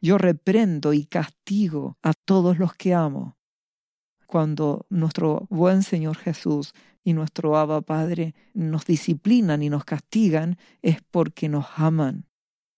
yo 0.00 0.18
reprendo 0.18 0.92
y 0.92 1.04
castigo 1.04 1.96
a 2.02 2.12
todos 2.14 2.58
los 2.58 2.74
que 2.74 2.94
amo. 2.94 3.36
Cuando 4.26 4.86
nuestro 4.90 5.46
buen 5.48 5.84
Señor 5.84 6.16
Jesús 6.16 6.74
y 7.04 7.12
nuestro 7.12 7.56
Abba 7.56 7.82
Padre 7.82 8.34
nos 8.54 8.86
disciplinan 8.86 9.62
y 9.62 9.68
nos 9.68 9.84
castigan, 9.84 10.58
es 10.80 11.00
porque 11.10 11.48
nos 11.48 11.66
aman. 11.76 12.26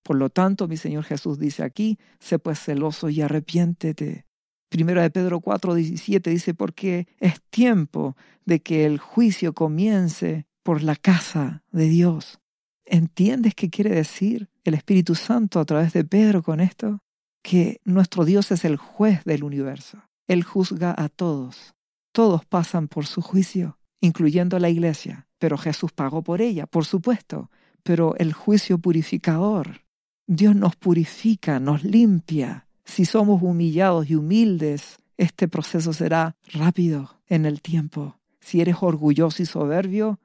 Por 0.05 0.17
lo 0.17 0.31
tanto, 0.31 0.69
mi 0.69 0.77
Señor 0.77 1.03
Jesús 1.03 1.41
dice 1.41 1.65
aquí, 1.65 1.99
sé 2.21 2.39
pues 2.39 2.61
celoso 2.61 3.09
y 3.09 3.21
arrepiéntete. 3.21 4.27
Primero 4.69 5.03
de 5.03 5.11
Pedro 5.11 5.41
4, 5.41 5.75
17 5.75 6.31
dice, 6.31 6.55
porque 6.55 7.09
es 7.19 7.43
tiempo 7.51 8.17
de 8.45 8.61
que 8.61 8.87
el 8.87 8.99
juicio 8.99 9.53
comience 9.53 10.47
por 10.63 10.85
la 10.85 10.95
casa 10.95 11.65
de 11.73 11.89
Dios. 11.89 12.41
¿Entiendes 12.85 13.57
qué 13.57 13.69
quiere 13.69 13.91
decir 13.91 14.49
el 14.63 14.75
Espíritu 14.75 15.17
Santo 15.17 15.59
a 15.59 15.65
través 15.65 15.93
de 15.93 16.05
Pedro 16.05 16.45
con 16.45 16.61
esto? 16.61 17.01
que 17.45 17.83
nuestro 17.85 18.25
Dios 18.25 18.51
es 18.51 18.65
el 18.65 18.79
juez 18.79 19.23
del 19.25 19.45
universo. 19.45 20.03
Él 20.27 20.43
juzga 20.43 20.95
a 20.97 21.11
todos. 21.11 21.75
Todos 22.11 22.47
pasan 22.47 22.89
por 22.89 23.07
su 23.07 23.21
juicio, 23.21 23.79
incluyendo 24.01 24.59
la 24.59 24.71
iglesia. 24.71 25.29
Pero 25.39 25.59
Jesús 25.59 25.93
pagó 25.93 26.23
por 26.23 26.41
ella, 26.41 26.67
por 26.67 26.87
supuesto. 26.87 27.51
Pero 27.83 28.17
el 28.17 28.33
juicio 28.33 28.79
purificador. 28.79 29.83
Dios 30.26 30.57
nos 30.57 30.76
purifica, 30.76 31.61
nos 31.61 31.85
limpia. 31.85 32.66
Si 32.85 33.04
somos 33.04 33.43
humillados 33.43 34.09
y 34.09 34.14
humildes, 34.14 34.99
este 35.16 35.49
proceso 35.49 35.93
será 35.93 36.37
rápido 36.52 37.21
en 37.28 37.47
el 37.47 37.61
tiempo. 37.61 38.16
Si 38.40 38.61
eres 38.61 38.76
orgulloso 38.81 39.43
y 39.43 39.47
soberbio, 39.47 40.19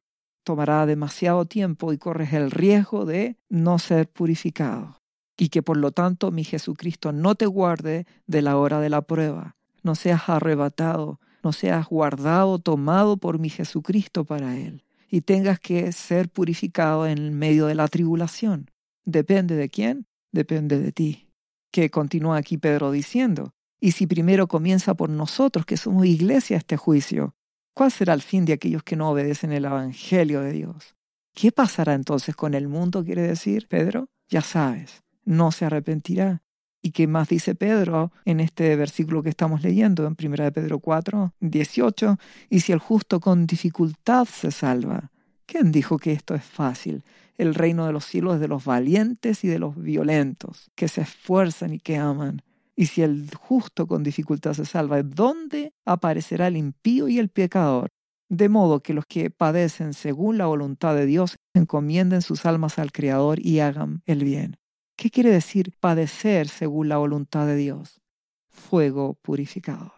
tomará 0.44 0.86
demasiado 0.86 1.46
tiempo 1.46 1.94
y 1.94 1.98
corres 1.98 2.34
el 2.34 2.52
riesgo 2.52 3.06
de 3.06 3.38
no 3.50 3.78
ser 3.80 4.10
purificado 4.10 5.00
y 5.40 5.50
que 5.50 5.64
por 5.64 5.78
lo 5.78 5.92
tanto 5.92 6.32
mi 6.32 6.44
Jesucristo 6.44 7.14
no 7.14 7.36
te 7.36 7.46
guarde 7.46 8.06
de 8.28 8.42
la 8.42 8.58
hora 8.58 8.82
de 8.82 8.90
la 8.90 9.02
prueba. 9.02 9.56
No 9.84 9.96
seas 9.96 10.28
arrebatado, 10.28 11.22
no 11.44 11.54
seas 11.54 11.88
guardado, 11.88 12.60
tomado 12.60 13.16
por 13.16 13.40
mi 13.40 13.50
Jesucristo 13.50 14.26
para 14.26 14.58
Él, 14.58 14.84
y 15.10 15.22
tengas 15.22 15.60
que 15.60 15.94
ser 15.94 16.28
purificado 16.30 17.08
en 17.08 17.38
medio 17.38 17.68
de 17.68 17.76
la 17.76 17.88
tribulación. 17.88 18.70
¿Depende 19.12 19.56
de 19.56 19.70
quién? 19.70 20.06
Depende 20.32 20.80
de 20.80 20.92
ti. 20.92 21.32
Que 21.72 21.90
continúa 21.90 22.38
aquí 22.38 22.60
Pedro 22.60 22.92
diciendo, 22.92 23.56
y 23.80 23.94
si 23.94 24.06
primero 24.06 24.48
comienza 24.48 24.94
por 24.94 25.10
nosotros, 25.10 25.66
que 25.66 25.78
somos 25.78 26.06
iglesia, 26.06 26.58
este 26.58 26.78
juicio, 26.78 27.34
¿cuál 27.74 27.92
será 27.92 28.14
el 28.14 28.22
fin 28.22 28.46
de 28.46 28.54
aquellos 28.54 28.84
que 28.84 28.96
no 28.96 29.10
obedecen 29.10 29.52
el 29.52 29.66
Evangelio 29.66 30.42
de 30.42 30.52
Dios? 30.52 30.96
¿Qué 31.34 31.52
pasará 31.52 31.96
entonces 31.96 32.36
con 32.36 32.54
el 32.54 32.68
mundo, 32.68 33.04
quiere 33.04 33.24
decir 33.24 33.68
Pedro? 33.68 34.10
Ya 34.28 34.42
sabes, 34.42 35.02
no 35.26 35.52
se 35.52 35.66
arrepentirá. 35.66 36.44
¿Y 36.84 36.92
qué 36.92 37.08
más 37.08 37.30
dice 37.30 37.56
Pedro 37.56 38.12
en 38.26 38.40
este 38.40 38.76
versículo 38.76 39.24
que 39.24 39.30
estamos 39.30 39.64
leyendo, 39.64 40.06
en 40.06 40.16
1 40.24 40.44
de 40.44 40.52
Pedro 40.52 40.80
4, 40.80 41.34
18? 41.40 42.20
Y 42.52 42.60
si 42.60 42.74
el 42.74 42.80
justo 42.80 43.20
con 43.20 43.48
dificultad 43.48 44.26
se 44.26 44.52
salva. 44.52 45.10
¿Quién 45.48 45.72
dijo 45.72 45.98
que 45.98 46.12
esto 46.12 46.36
es 46.36 46.44
fácil? 46.44 47.04
El 47.40 47.56
reino 47.56 47.88
de 47.88 47.94
los 47.94 48.04
cielos 48.04 48.36
es 48.36 48.42
de 48.42 48.50
los 48.50 48.66
valientes 48.66 49.46
y 49.46 49.48
de 49.48 49.60
los 49.60 49.82
violentos, 49.82 50.70
que 50.76 50.90
se 50.90 51.02
esfuerzan 51.02 51.74
y 51.74 51.80
que 51.80 51.96
aman. 51.96 52.42
Y 52.76 52.88
si 52.88 53.02
el 53.02 53.34
justo 53.34 53.88
con 53.88 54.04
dificultad 54.04 54.54
se 54.54 54.66
salva, 54.66 55.02
¿dónde 55.04 55.72
aparecerá 55.86 56.48
el 56.48 56.58
impío 56.58 57.08
y 57.08 57.18
el 57.18 57.30
pecador? 57.30 57.88
De 58.28 58.50
modo 58.50 58.82
que 58.82 58.94
los 58.94 59.06
que 59.06 59.30
padecen 59.30 59.94
según 59.94 60.38
la 60.38 60.48
voluntad 60.48 60.96
de 60.96 61.06
Dios 61.06 61.38
encomienden 61.54 62.22
sus 62.22 62.46
almas 62.46 62.78
al 62.78 62.92
Creador 62.92 63.40
y 63.40 63.62
hagan 63.62 64.04
el 64.06 64.26
bien. 64.26 64.58
¿Qué 64.98 65.10
quiere 65.10 65.32
decir 65.32 65.72
padecer 65.80 66.50
según 66.50 66.90
la 66.90 66.98
voluntad 66.98 67.48
de 67.48 67.56
Dios? 67.56 68.02
Fuego 68.50 69.14
purificador. 69.22 69.94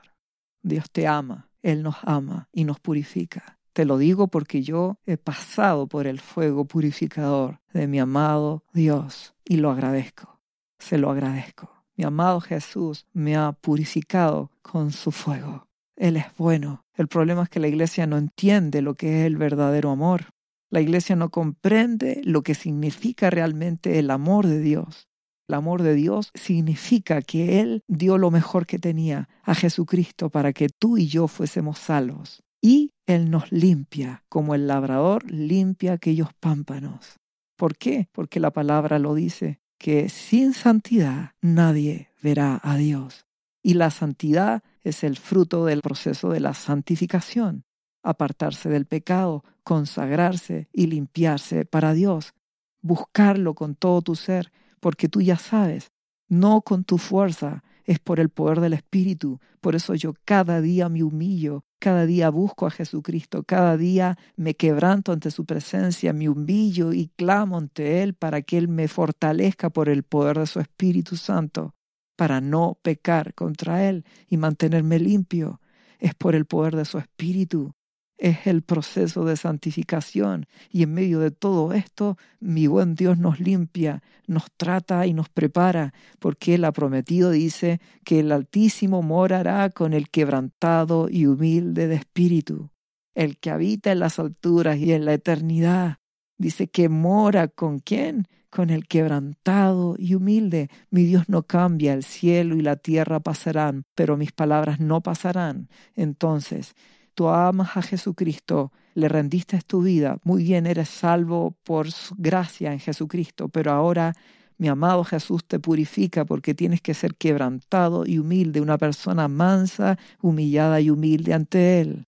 Dios 0.62 0.92
te 0.92 1.08
ama, 1.08 1.50
Él 1.64 1.82
nos 1.82 1.96
ama 2.04 2.50
y 2.54 2.66
nos 2.66 2.80
purifica. 2.80 3.58
Te 3.74 3.86
lo 3.86 3.98
digo 3.98 4.28
porque 4.28 4.64
yo 4.64 4.98
he 5.06 5.18
pasado 5.18 5.88
por 5.88 6.06
el 6.06 6.20
fuego 6.20 6.66
purificador 6.66 7.60
de 7.74 7.88
mi 7.88 8.00
amado 8.00 8.64
Dios 8.74 9.34
y 9.46 9.58
lo 9.58 9.72
agradezco. 9.72 10.40
Se 10.80 10.98
lo 10.98 11.10
agradezco. 11.10 11.72
Mi 11.96 12.04
amado 12.04 12.42
Jesús 12.42 13.06
me 13.14 13.38
ha 13.38 13.54
purificado 13.54 14.52
con 14.62 14.92
su 14.92 15.12
fuego. 15.12 15.68
Él 15.96 16.18
es 16.18 16.26
bueno. 16.38 16.86
El 16.96 17.08
problema 17.08 17.44
es 17.44 17.50
que 17.50 17.60
la 17.60 17.68
iglesia 17.68 18.08
no 18.08 18.18
entiende 18.18 18.82
lo 18.82 18.96
que 18.96 19.22
es 19.22 19.28
el 19.28 19.38
verdadero 19.38 19.92
amor. 19.92 20.32
La 20.70 20.82
iglesia 20.82 21.16
no 21.16 21.30
comprende 21.30 22.22
lo 22.24 22.44
que 22.44 22.56
significa 22.56 23.30
realmente 23.30 24.00
el 24.00 24.10
amor 24.10 24.48
de 24.48 24.60
Dios. 24.60 25.08
El 25.48 25.56
amor 25.56 25.82
de 25.84 25.94
Dios 25.94 26.32
significa 26.34 27.22
que 27.22 27.60
Él 27.60 27.84
dio 27.88 28.18
lo 28.18 28.32
mejor 28.32 28.66
que 28.66 28.80
tenía 28.80 29.30
a 29.44 29.54
Jesucristo 29.54 30.30
para 30.30 30.54
que 30.54 30.70
tú 30.70 30.98
y 30.98 31.08
yo 31.08 31.28
fuésemos 31.28 31.78
salvos. 31.78 32.42
Y 32.62 32.91
Él 33.16 33.30
nos 33.30 33.52
limpia 33.52 34.24
como 34.30 34.56
el 34.56 34.68
labrador 34.68 35.30
limpia 35.32 35.94
aquellos 35.94 36.34
pámpanos. 36.40 37.20
¿Por 37.56 37.78
qué? 37.78 38.08
Porque 38.12 38.40
la 38.40 38.52
palabra 38.52 39.00
lo 39.00 39.14
dice, 39.14 39.60
que 39.78 40.10
sin 40.10 40.54
santidad 40.54 41.32
nadie 41.42 42.10
verá 42.22 42.60
a 42.64 42.76
Dios. 42.76 43.26
Y 43.64 43.76
la 43.76 43.92
santidad 43.92 44.64
es 44.82 45.04
el 45.04 45.18
fruto 45.18 45.66
del 45.66 45.82
proceso 45.82 46.30
de 46.30 46.40
la 46.40 46.54
santificación 46.54 47.66
apartarse 48.04 48.70
del 48.70 48.86
pecado, 48.86 49.44
consagrarse 49.64 50.68
y 50.74 50.88
limpiarse 50.88 51.66
para 51.66 51.94
Dios, 51.94 52.34
buscarlo 52.82 53.54
con 53.54 53.76
todo 53.76 54.02
tu 54.02 54.16
ser, 54.16 54.52
porque 54.80 55.08
tú 55.08 55.22
ya 55.22 55.38
sabes, 55.38 55.92
no 56.28 56.62
con 56.62 56.84
tu 56.84 56.98
fuerza, 56.98 57.64
es 57.84 58.00
por 58.00 58.20
el 58.20 58.30
poder 58.30 58.60
del 58.62 58.74
Espíritu. 58.74 59.40
Por 59.60 59.76
eso 59.76 59.96
yo 59.96 60.14
cada 60.26 60.62
día 60.62 60.90
me 60.90 61.04
humillo, 61.04 61.66
cada 61.82 62.06
día 62.06 62.30
busco 62.30 62.68
a 62.68 62.72
Jesucristo, 62.72 63.44
cada 63.44 63.76
día 63.76 64.16
me 64.36 64.54
quebranto 64.54 65.12
ante 65.12 65.32
su 65.32 65.46
presencia, 65.46 66.14
me 66.14 66.30
humillo 66.30 66.94
y 66.94 67.08
clamo 67.18 67.58
ante 67.58 68.04
Él 68.04 68.14
para 68.14 68.44
que 68.44 68.60
Él 68.60 68.68
me 68.68 68.88
fortalezca 68.88 69.72
por 69.72 69.90
el 69.90 70.04
poder 70.04 70.38
de 70.38 70.46
su 70.46 70.60
Espíritu 70.60 71.18
Santo, 71.18 71.74
para 72.16 72.40
no 72.40 72.78
pecar 72.84 73.34
contra 73.34 73.90
Él 73.90 74.06
y 74.30 74.38
mantenerme 74.38 75.00
limpio. 75.00 75.60
Es 75.98 76.14
por 76.14 76.36
el 76.36 76.46
poder 76.46 76.76
de 76.76 76.86
su 76.86 77.00
Espíritu 77.00 77.74
es 78.22 78.46
el 78.46 78.62
proceso 78.62 79.26
de 79.26 79.36
santificación. 79.36 80.46
Y 80.70 80.84
en 80.84 80.94
medio 80.94 81.20
de 81.20 81.32
todo 81.32 81.74
esto, 81.74 82.18
mi 82.40 82.68
buen 82.68 82.94
Dios 82.94 83.18
nos 83.18 83.40
limpia, 83.40 84.04
nos 84.28 84.46
trata 84.56 85.08
y 85.08 85.14
nos 85.14 85.28
prepara, 85.28 85.94
porque 86.20 86.54
Él 86.54 86.64
ha 86.66 86.72
prometido, 86.72 87.32
dice, 87.32 87.82
que 88.06 88.20
el 88.20 88.32
Altísimo 88.32 89.02
morará 89.02 89.72
con 89.72 89.94
el 89.94 90.10
quebrantado 90.10 91.10
y 91.10 91.26
humilde 91.26 91.88
de 91.88 91.96
espíritu, 91.96 92.70
el 93.16 93.40
que 93.40 93.50
habita 93.50 93.92
en 93.92 94.00
las 94.00 94.20
alturas 94.20 94.78
y 94.78 94.94
en 94.94 95.06
la 95.06 95.14
eternidad. 95.14 95.98
Dice 96.38 96.68
que 96.68 96.90
mora 96.90 97.48
con 97.48 97.80
quién? 97.80 98.28
Con 98.52 98.70
el 98.70 98.88
quebrantado 98.88 99.96
y 99.98 100.14
humilde. 100.14 100.70
Mi 100.92 101.06
Dios 101.06 101.28
no 101.28 101.44
cambia, 101.44 101.94
el 101.94 102.04
cielo 102.04 102.56
y 102.56 102.62
la 102.62 102.76
tierra 102.76 103.20
pasarán, 103.20 103.84
pero 103.96 104.16
mis 104.16 104.32
palabras 104.32 104.80
no 104.80 105.02
pasarán. 105.02 105.70
Entonces, 105.96 106.76
tú 107.14 107.28
amas 107.28 107.78
a 107.78 107.82
Jesucristo, 107.82 108.72
le 108.94 109.08
rendiste 109.08 109.60
tu 109.62 109.82
vida, 109.82 110.18
muy 110.24 110.44
bien, 110.44 110.66
eres 110.66 110.90
salvo 110.90 111.56
por 111.64 111.88
gracia 112.18 112.74
en 112.74 112.80
Jesucristo, 112.80 113.50
pero 113.50 113.72
ahora 113.72 114.14
mi 114.62 114.68
amado 114.68 115.04
Jesús 115.04 115.44
te 115.44 115.60
purifica 115.60 116.24
porque 116.24 116.54
tienes 116.54 116.82
que 116.82 116.94
ser 116.94 117.16
quebrantado 117.16 118.06
y 118.06 118.20
humilde, 118.20 118.62
una 118.62 118.78
persona 118.78 119.28
mansa, 119.28 119.98
humillada 120.22 120.80
y 120.80 120.92
humilde 120.92 121.34
ante 121.34 121.82
Él. 121.82 122.06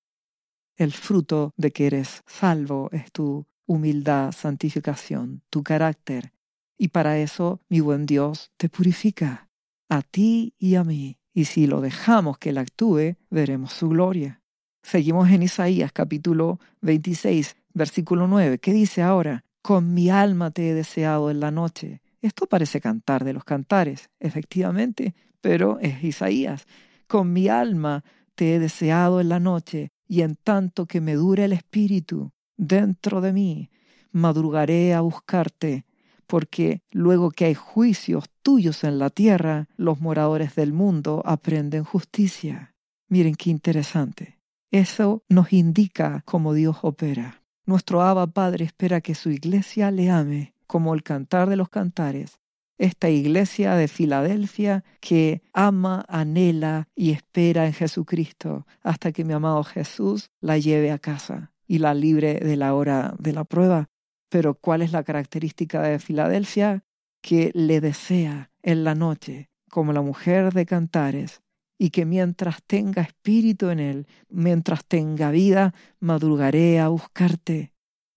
El 0.78 0.92
fruto 0.92 1.52
de 1.58 1.72
que 1.72 1.88
eres 1.88 2.22
salvo 2.28 2.90
es 2.92 3.12
tu 3.12 3.48
humildad, 3.66 4.34
santificación, 4.34 5.42
tu 5.50 5.64
carácter. 5.64 6.32
Y 6.78 6.90
para 6.90 7.18
eso 7.18 7.60
mi 7.70 7.80
buen 7.80 8.06
Dios 8.06 8.52
te 8.58 8.70
purifica, 8.70 9.50
a 9.90 10.04
ti 10.04 10.54
y 10.60 10.76
a 10.76 10.84
mí. 10.84 11.18
Y 11.34 11.46
si 11.46 11.66
lo 11.66 11.82
dejamos 11.82 12.38
que 12.38 12.50
Él 12.50 12.60
actúe, 12.60 13.16
veremos 13.32 13.74
su 13.74 13.90
gloria. 13.90 14.43
Seguimos 14.84 15.30
en 15.32 15.42
Isaías 15.42 15.92
capítulo 15.92 16.60
26, 16.82 17.56
versículo 17.74 18.28
9. 18.28 18.60
¿Qué 18.60 18.72
dice 18.72 19.02
ahora? 19.02 19.44
Con 19.64 19.94
mi 19.96 20.12
alma 20.12 20.52
te 20.52 20.70
he 20.70 20.74
deseado 20.76 21.32
en 21.32 21.40
la 21.40 21.50
noche 21.50 22.04
esto 22.24 22.48
parece 22.48 22.80
cantar 22.80 23.26
de 23.26 23.34
los 23.34 23.44
cantares, 23.44 24.10
efectivamente, 24.22 25.14
pero 25.42 25.78
es 25.80 26.02
Isaías. 26.06 26.66
Con 27.06 27.34
mi 27.34 27.50
alma 27.50 28.06
te 28.34 28.56
he 28.56 28.60
deseado 28.60 29.20
en 29.20 29.28
la 29.28 29.42
noche, 29.42 29.92
y 30.08 30.22
en 30.22 30.38
tanto 30.38 30.86
que 30.86 31.02
me 31.02 31.16
dure 31.16 31.44
el 31.44 31.52
espíritu 31.52 32.32
dentro 32.56 33.20
de 33.20 33.34
mí, 33.34 33.70
madrugaré 34.14 34.94
a 34.94 35.02
buscarte, 35.02 35.86
porque 36.26 36.82
luego 36.92 37.30
que 37.30 37.44
hay 37.44 37.56
juicios 37.56 38.24
tuyos 38.42 38.86
en 38.86 39.00
la 39.00 39.10
tierra, 39.10 39.68
los 39.76 40.00
moradores 40.00 40.56
del 40.56 40.72
mundo 40.72 41.24
aprenden 41.26 41.84
justicia. 41.84 42.74
Miren 43.10 43.36
qué 43.36 43.50
interesante. 43.50 44.40
Eso 44.74 45.24
nos 45.30 45.54
indica 45.54 46.24
cómo 46.26 46.56
Dios 46.56 46.78
opera. 46.82 47.44
Nuestro 47.68 48.02
Abba 48.02 48.26
Padre 48.26 48.66
espera 48.66 49.02
que 49.02 49.14
su 49.14 49.30
iglesia 49.30 49.92
le 49.92 50.10
ame 50.10 50.56
como 50.66 50.96
el 50.96 51.04
cantar 51.04 51.48
de 51.48 51.58
los 51.58 51.70
cantares, 51.70 52.40
esta 52.80 53.12
iglesia 53.12 53.76
de 53.76 53.88
Filadelfia 53.88 54.84
que 55.00 55.44
ama, 55.54 56.04
anhela 56.10 56.88
y 56.96 57.12
espera 57.12 57.68
en 57.68 57.74
Jesucristo 57.74 58.66
hasta 58.82 59.12
que 59.12 59.24
mi 59.24 59.34
amado 59.34 59.64
Jesús 59.64 60.32
la 60.42 60.58
lleve 60.58 60.90
a 60.90 60.98
casa 60.98 61.52
y 61.68 61.78
la 61.78 61.94
libre 61.94 62.40
de 62.40 62.58
la 62.58 62.74
hora 62.74 63.14
de 63.20 63.32
la 63.32 63.44
prueba. 63.44 63.92
Pero 64.30 64.56
¿cuál 64.56 64.82
es 64.82 64.92
la 64.92 65.04
característica 65.04 65.84
de 65.84 66.00
Filadelfia? 66.00 66.84
Que 67.22 67.52
le 67.54 67.80
desea 67.80 68.50
en 68.64 68.84
la 68.84 68.96
noche, 68.96 69.52
como 69.70 69.94
la 69.94 70.02
mujer 70.02 70.52
de 70.52 70.66
cantares, 70.66 71.43
y 71.84 71.90
que 71.90 72.06
mientras 72.06 72.64
tenga 72.64 73.02
espíritu 73.02 73.70
en 73.70 73.82
él, 73.82 74.08
mientras 74.30 74.86
tenga 74.86 75.32
vida, 75.32 75.74
madrugaré 76.00 76.80
a 76.80 76.88
buscarte. 76.88 77.74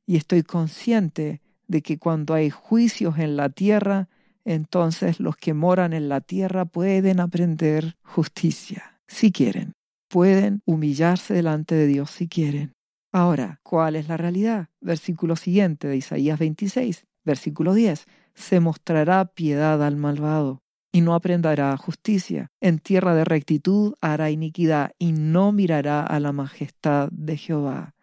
Y 0.06 0.14
estoy 0.14 0.44
consciente 0.44 1.42
de 1.66 1.82
que 1.82 1.98
cuando 1.98 2.34
hay 2.34 2.48
juicios 2.48 3.18
en 3.18 3.36
la 3.36 3.48
tierra, 3.48 4.08
entonces 4.44 5.18
los 5.18 5.36
que 5.36 5.52
moran 5.52 5.94
en 5.94 6.08
la 6.08 6.20
tierra 6.20 6.64
pueden 6.64 7.18
aprender 7.18 7.96
justicia, 8.04 9.00
si 9.08 9.32
quieren. 9.32 9.72
Pueden 10.08 10.60
humillarse 10.64 11.34
delante 11.34 11.74
de 11.74 11.88
Dios 11.88 12.12
si 12.12 12.28
quieren. 12.28 12.72
Ahora, 13.10 13.58
¿cuál 13.64 13.96
es 13.96 14.06
la 14.06 14.16
realidad? 14.16 14.68
Versículo 14.80 15.34
siguiente 15.34 15.88
de 15.88 15.96
Isaías 15.96 16.38
26, 16.38 17.04
versículo 17.24 17.74
10. 17.74 18.06
Se 18.32 18.60
mostrará 18.60 19.24
piedad 19.24 19.82
al 19.82 19.96
malvado 19.96 20.62
y 20.96 21.02
no 21.02 21.14
aprenderá 21.14 21.76
justicia. 21.76 22.50
En 22.58 22.78
tierra 22.78 23.14
de 23.14 23.26
rectitud 23.26 23.92
hará 24.00 24.30
iniquidad 24.30 24.92
y 24.98 25.12
no 25.12 25.52
mirará 25.52 26.02
a 26.02 26.18
la 26.20 26.32
majestad 26.32 27.10
de 27.12 27.36
Jehová. 27.36 27.94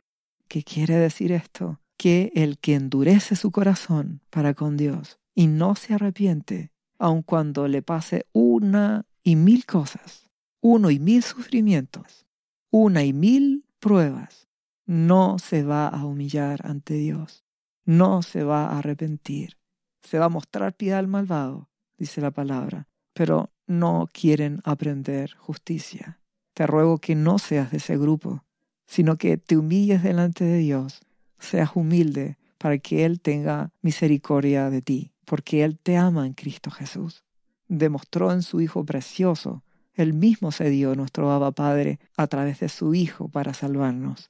¿Qué 0.48 0.62
quiere 0.64 0.98
decir 0.98 1.32
esto? 1.32 1.80
que 1.98 2.32
el 2.36 2.60
que 2.60 2.76
endurece 2.76 3.36
su 3.36 3.52
corazón 3.52 4.22
para 4.30 4.54
con 4.54 4.78
Dios 4.78 5.20
y 5.34 5.48
no 5.48 5.74
se 5.76 5.94
arrepiente, 5.94 6.72
aun 7.00 7.24
cuando 7.24 7.68
le 7.68 7.82
pase 7.82 8.28
una 8.34 9.06
y 9.24 9.38
mil 9.38 9.66
cosas, 9.66 10.30
uno 10.62 10.92
y 10.92 11.00
mil 11.00 11.24
sufrimientos, 11.24 12.28
una 12.70 13.04
y 13.04 13.14
mil 13.14 13.66
pruebas, 13.80 14.50
no 14.86 15.40
se 15.40 15.64
va 15.64 15.88
a 15.88 16.06
humillar 16.06 16.60
ante 16.68 16.96
Dios, 16.96 17.46
no 17.86 18.22
se 18.22 18.44
va 18.44 18.66
a 18.66 18.80
arrepentir, 18.80 19.58
se 20.02 20.20
va 20.20 20.26
a 20.26 20.30
mostrar 20.30 20.76
piedad 20.76 21.00
al 21.00 21.08
malvado, 21.08 21.70
dice 21.98 22.20
la 22.20 22.32
palabra, 22.32 22.90
pero 23.14 23.52
no 23.68 24.10
quieren 24.12 24.60
aprender 24.64 25.34
justicia. 25.38 26.20
Te 26.54 26.68
ruego 26.68 27.00
que 27.00 27.16
no 27.16 27.40
seas 27.40 27.72
de 27.72 27.78
ese 27.78 27.98
grupo, 27.98 28.44
sino 28.86 29.18
que 29.18 29.38
te 29.38 29.58
humilles 29.58 30.04
delante 30.04 30.44
de 30.44 30.58
Dios 30.58 31.02
seas 31.44 31.72
humilde 31.76 32.38
para 32.58 32.78
que 32.78 33.06
Él 33.06 33.20
tenga 33.20 33.72
misericordia 33.82 34.70
de 34.70 34.82
ti, 34.82 35.12
porque 35.26 35.64
Él 35.64 35.78
te 35.78 35.98
ama 35.98 36.26
en 36.26 36.34
Cristo 36.34 36.72
Jesús. 36.72 37.24
Demostró 37.68 38.32
en 38.32 38.42
su 38.42 38.62
Hijo 38.62 38.86
precioso, 38.86 39.64
Él 39.94 40.14
mismo 40.14 40.52
se 40.52 40.70
dio 40.70 40.96
nuestro 40.96 41.32
Abba 41.32 41.52
Padre 41.52 42.00
a 42.18 42.28
través 42.28 42.60
de 42.60 42.70
su 42.70 42.94
Hijo 42.94 43.28
para 43.28 43.54
salvarnos. 43.54 44.28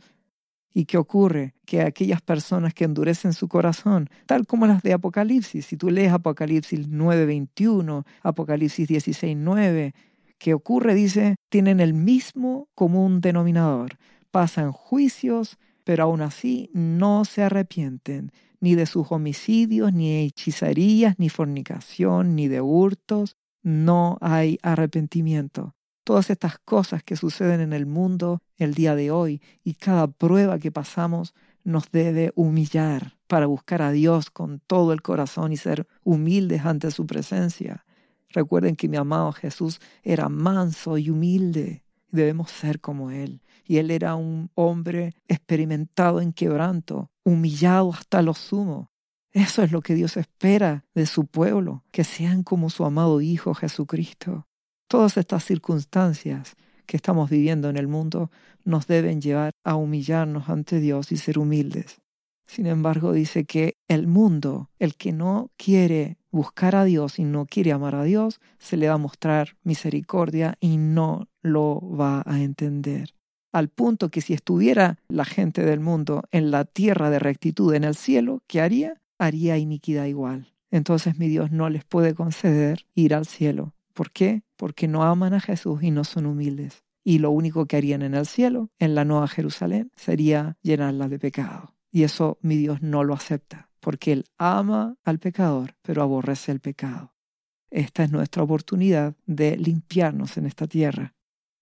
¿Y 0.73 0.85
qué 0.85 0.97
ocurre? 0.97 1.53
Que 1.65 1.81
aquellas 1.81 2.21
personas 2.21 2.73
que 2.73 2.83
endurecen 2.83 3.33
su 3.33 3.47
corazón, 3.47 4.09
tal 4.25 4.47
como 4.47 4.65
las 4.65 4.81
de 4.81 4.93
Apocalipsis, 4.93 5.65
si 5.65 5.77
tú 5.77 5.89
lees 5.89 6.11
Apocalipsis 6.11 6.87
9:21, 6.87 8.05
Apocalipsis 8.23 8.87
16:9, 8.87 9.93
¿qué 10.37 10.53
ocurre? 10.53 10.95
Dice, 10.95 11.35
tienen 11.49 11.79
el 11.79 11.93
mismo 11.93 12.67
común 12.73 13.21
denominador, 13.21 13.97
pasan 14.31 14.71
juicios 14.71 15.57
pero 15.83 16.03
aún 16.03 16.21
así 16.21 16.69
no 16.73 17.25
se 17.25 17.43
arrepienten 17.43 18.31
ni 18.59 18.75
de 18.75 18.85
sus 18.85 19.11
homicidios, 19.11 19.93
ni 19.93 20.23
hechizarías, 20.23 21.19
ni 21.19 21.29
fornicación, 21.29 22.35
ni 22.35 22.47
de 22.47 22.61
hurtos. 22.61 23.35
No 23.61 24.17
hay 24.21 24.57
arrepentimiento. 24.61 25.75
Todas 26.03 26.29
estas 26.29 26.59
cosas 26.59 27.03
que 27.03 27.15
suceden 27.15 27.61
en 27.61 27.73
el 27.73 27.85
mundo 27.85 28.41
el 28.57 28.73
día 28.73 28.95
de 28.95 29.11
hoy 29.11 29.41
y 29.63 29.75
cada 29.75 30.07
prueba 30.07 30.59
que 30.59 30.71
pasamos 30.71 31.33
nos 31.63 31.91
debe 31.91 32.31
humillar 32.35 33.17
para 33.27 33.45
buscar 33.45 33.81
a 33.81 33.91
Dios 33.91 34.29
con 34.29 34.59
todo 34.59 34.91
el 34.91 35.01
corazón 35.01 35.53
y 35.53 35.57
ser 35.57 35.87
humildes 36.03 36.65
ante 36.65 36.91
su 36.91 37.05
presencia. 37.05 37.85
Recuerden 38.29 38.75
que 38.75 38.89
mi 38.89 38.97
amado 38.97 39.31
Jesús 39.31 39.79
era 40.03 40.27
manso 40.27 40.97
y 40.97 41.09
humilde. 41.09 41.83
Debemos 42.09 42.51
ser 42.51 42.81
como 42.81 43.11
Él 43.11 43.41
y 43.65 43.77
él 43.77 43.91
era 43.91 44.15
un 44.15 44.51
hombre 44.55 45.15
experimentado 45.27 46.21
en 46.21 46.33
quebranto, 46.33 47.11
humillado 47.23 47.93
hasta 47.93 48.21
lo 48.21 48.33
sumo. 48.33 48.91
Eso 49.31 49.63
es 49.63 49.71
lo 49.71 49.81
que 49.81 49.95
Dios 49.95 50.17
espera 50.17 50.85
de 50.93 51.05
su 51.05 51.25
pueblo, 51.25 51.83
que 51.91 52.03
sean 52.03 52.43
como 52.43 52.69
su 52.69 52.85
amado 52.85 53.21
Hijo 53.21 53.53
Jesucristo. 53.53 54.47
Todas 54.93 55.17
estas 55.17 55.43
circunstancias 55.43 56.53
que 56.85 56.97
estamos 56.97 57.27
viviendo 57.27 57.67
en 57.67 57.77
el 57.77 57.87
mundo 57.87 58.29
nos 58.63 58.85
deben 58.85 59.21
llevar 59.21 59.49
a 59.63 59.73
humillarnos 59.73 60.49
ante 60.49 60.79
Dios 60.79 61.11
y 61.11 61.17
ser 61.17 61.39
humildes. 61.39 61.99
Sin 62.45 62.67
embargo, 62.67 63.11
dice 63.11 63.45
que 63.45 63.73
el 63.87 64.05
mundo, 64.05 64.69
el 64.77 64.93
que 64.93 65.11
no 65.11 65.49
quiere 65.57 66.19
buscar 66.29 66.75
a 66.75 66.83
Dios 66.83 67.17
y 67.17 67.23
no 67.23 67.47
quiere 67.47 67.71
amar 67.71 67.95
a 67.95 68.03
Dios, 68.03 68.39
se 68.59 68.77
le 68.77 68.87
va 68.87 68.93
a 68.93 68.99
mostrar 68.99 69.57
misericordia 69.63 70.57
y 70.59 70.77
no 70.77 71.27
lo 71.41 71.81
va 71.81 72.21
a 72.27 72.43
entender 72.43 73.15
al 73.51 73.69
punto 73.69 74.09
que 74.09 74.21
si 74.21 74.35
estuviera 74.35 74.99
la 75.07 75.25
gente 75.25 75.63
del 75.63 75.79
mundo 75.79 76.21
en 76.29 76.51
la 76.51 76.65
tierra 76.65 77.09
de 77.09 77.17
rectitud 77.17 77.73
en 77.73 77.83
el 77.83 77.95
cielo, 77.95 78.43
¿qué 78.45 78.61
haría? 78.61 79.01
Haría 79.17 79.57
iniquidad 79.57 80.05
igual. 80.05 80.53
Entonces 80.69 81.17
mi 81.17 81.29
Dios 81.29 81.49
no 81.51 81.67
les 81.71 81.83
puede 81.83 82.13
conceder 82.13 82.85
ir 82.93 83.15
al 83.15 83.25
cielo. 83.25 83.73
¿Por 83.93 84.11
qué? 84.11 84.41
Porque 84.63 84.87
no 84.87 85.03
aman 85.03 85.33
a 85.33 85.41
Jesús 85.41 85.83
y 85.83 85.91
no 85.91 86.05
son 86.05 86.25
humildes. 86.25 86.85
Y 87.03 87.19
lo 87.19 87.31
único 87.31 87.65
que 87.65 87.75
harían 87.75 88.01
en 88.01 88.13
el 88.13 88.25
cielo, 88.25 88.69
en 88.79 88.95
la 88.95 89.03
Nueva 89.03 89.27
Jerusalén, 89.27 89.91
sería 89.97 90.55
llenarla 90.61 91.09
de 91.09 91.19
pecado. 91.19 91.75
Y 91.91 92.03
eso 92.03 92.37
mi 92.41 92.55
Dios 92.55 92.81
no 92.81 93.03
lo 93.03 93.13
acepta, 93.13 93.69
porque 93.81 94.13
Él 94.13 94.23
ama 94.37 94.95
al 95.03 95.19
pecador, 95.19 95.75
pero 95.81 96.01
aborrece 96.01 96.53
el 96.53 96.61
pecado. 96.61 97.13
Esta 97.69 98.05
es 98.05 98.11
nuestra 98.13 98.43
oportunidad 98.43 99.17
de 99.25 99.57
limpiarnos 99.57 100.37
en 100.37 100.45
esta 100.45 100.65
tierra 100.65 101.13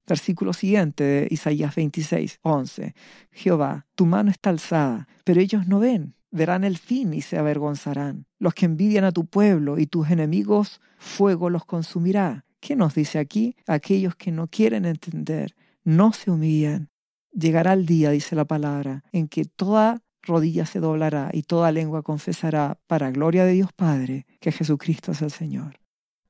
Versículo 0.07 0.51
siguiente 0.51 1.03
de 1.03 1.27
Isaías 1.29 1.73
26, 1.73 2.39
11. 2.41 2.95
Jehová, 3.31 3.87
tu 3.95 4.05
mano 4.05 4.29
está 4.29 4.49
alzada, 4.49 5.07
pero 5.23 5.39
ellos 5.39 5.67
no 5.67 5.79
ven. 5.79 6.15
Verán 6.31 6.65
el 6.65 6.77
fin 6.77 7.13
y 7.13 7.21
se 7.21 7.37
avergonzarán. 7.37 8.25
Los 8.37 8.53
que 8.53 8.65
envidian 8.65 9.05
a 9.05 9.11
tu 9.11 9.25
pueblo 9.25 9.79
y 9.79 9.87
tus 9.87 10.11
enemigos, 10.11 10.81
fuego 10.97 11.49
los 11.49 11.65
consumirá. 11.65 12.45
¿Qué 12.62 12.76
nos 12.76 12.93
dice 12.93 13.17
aquí? 13.17 13.56
Aquellos 13.65 14.15
que 14.15 14.32
no 14.32 14.47
quieren 14.47 14.86
entender, 14.86 15.56
no 15.84 16.13
se 16.13 16.30
humillan. 16.30 16.89
Llegará 17.34 17.74
el 17.74 17.88
día, 17.88 18.12
dice 18.12 18.36
la 18.36 18.45
palabra, 18.45 19.04
en 19.12 19.28
que 19.28 19.45
toda 19.45 20.04
rodilla 20.21 20.67
se 20.67 20.80
doblará 20.80 21.32
y 21.34 21.41
toda 21.41 21.71
lengua 21.71 22.04
confesará, 22.04 22.80
para 22.86 23.10
gloria 23.10 23.45
de 23.45 23.54
Dios 23.54 23.74
Padre, 23.74 24.28
que 24.39 24.52
Jesucristo 24.52 25.12
es 25.12 25.24
el 25.24 25.32
Señor. 25.32 25.80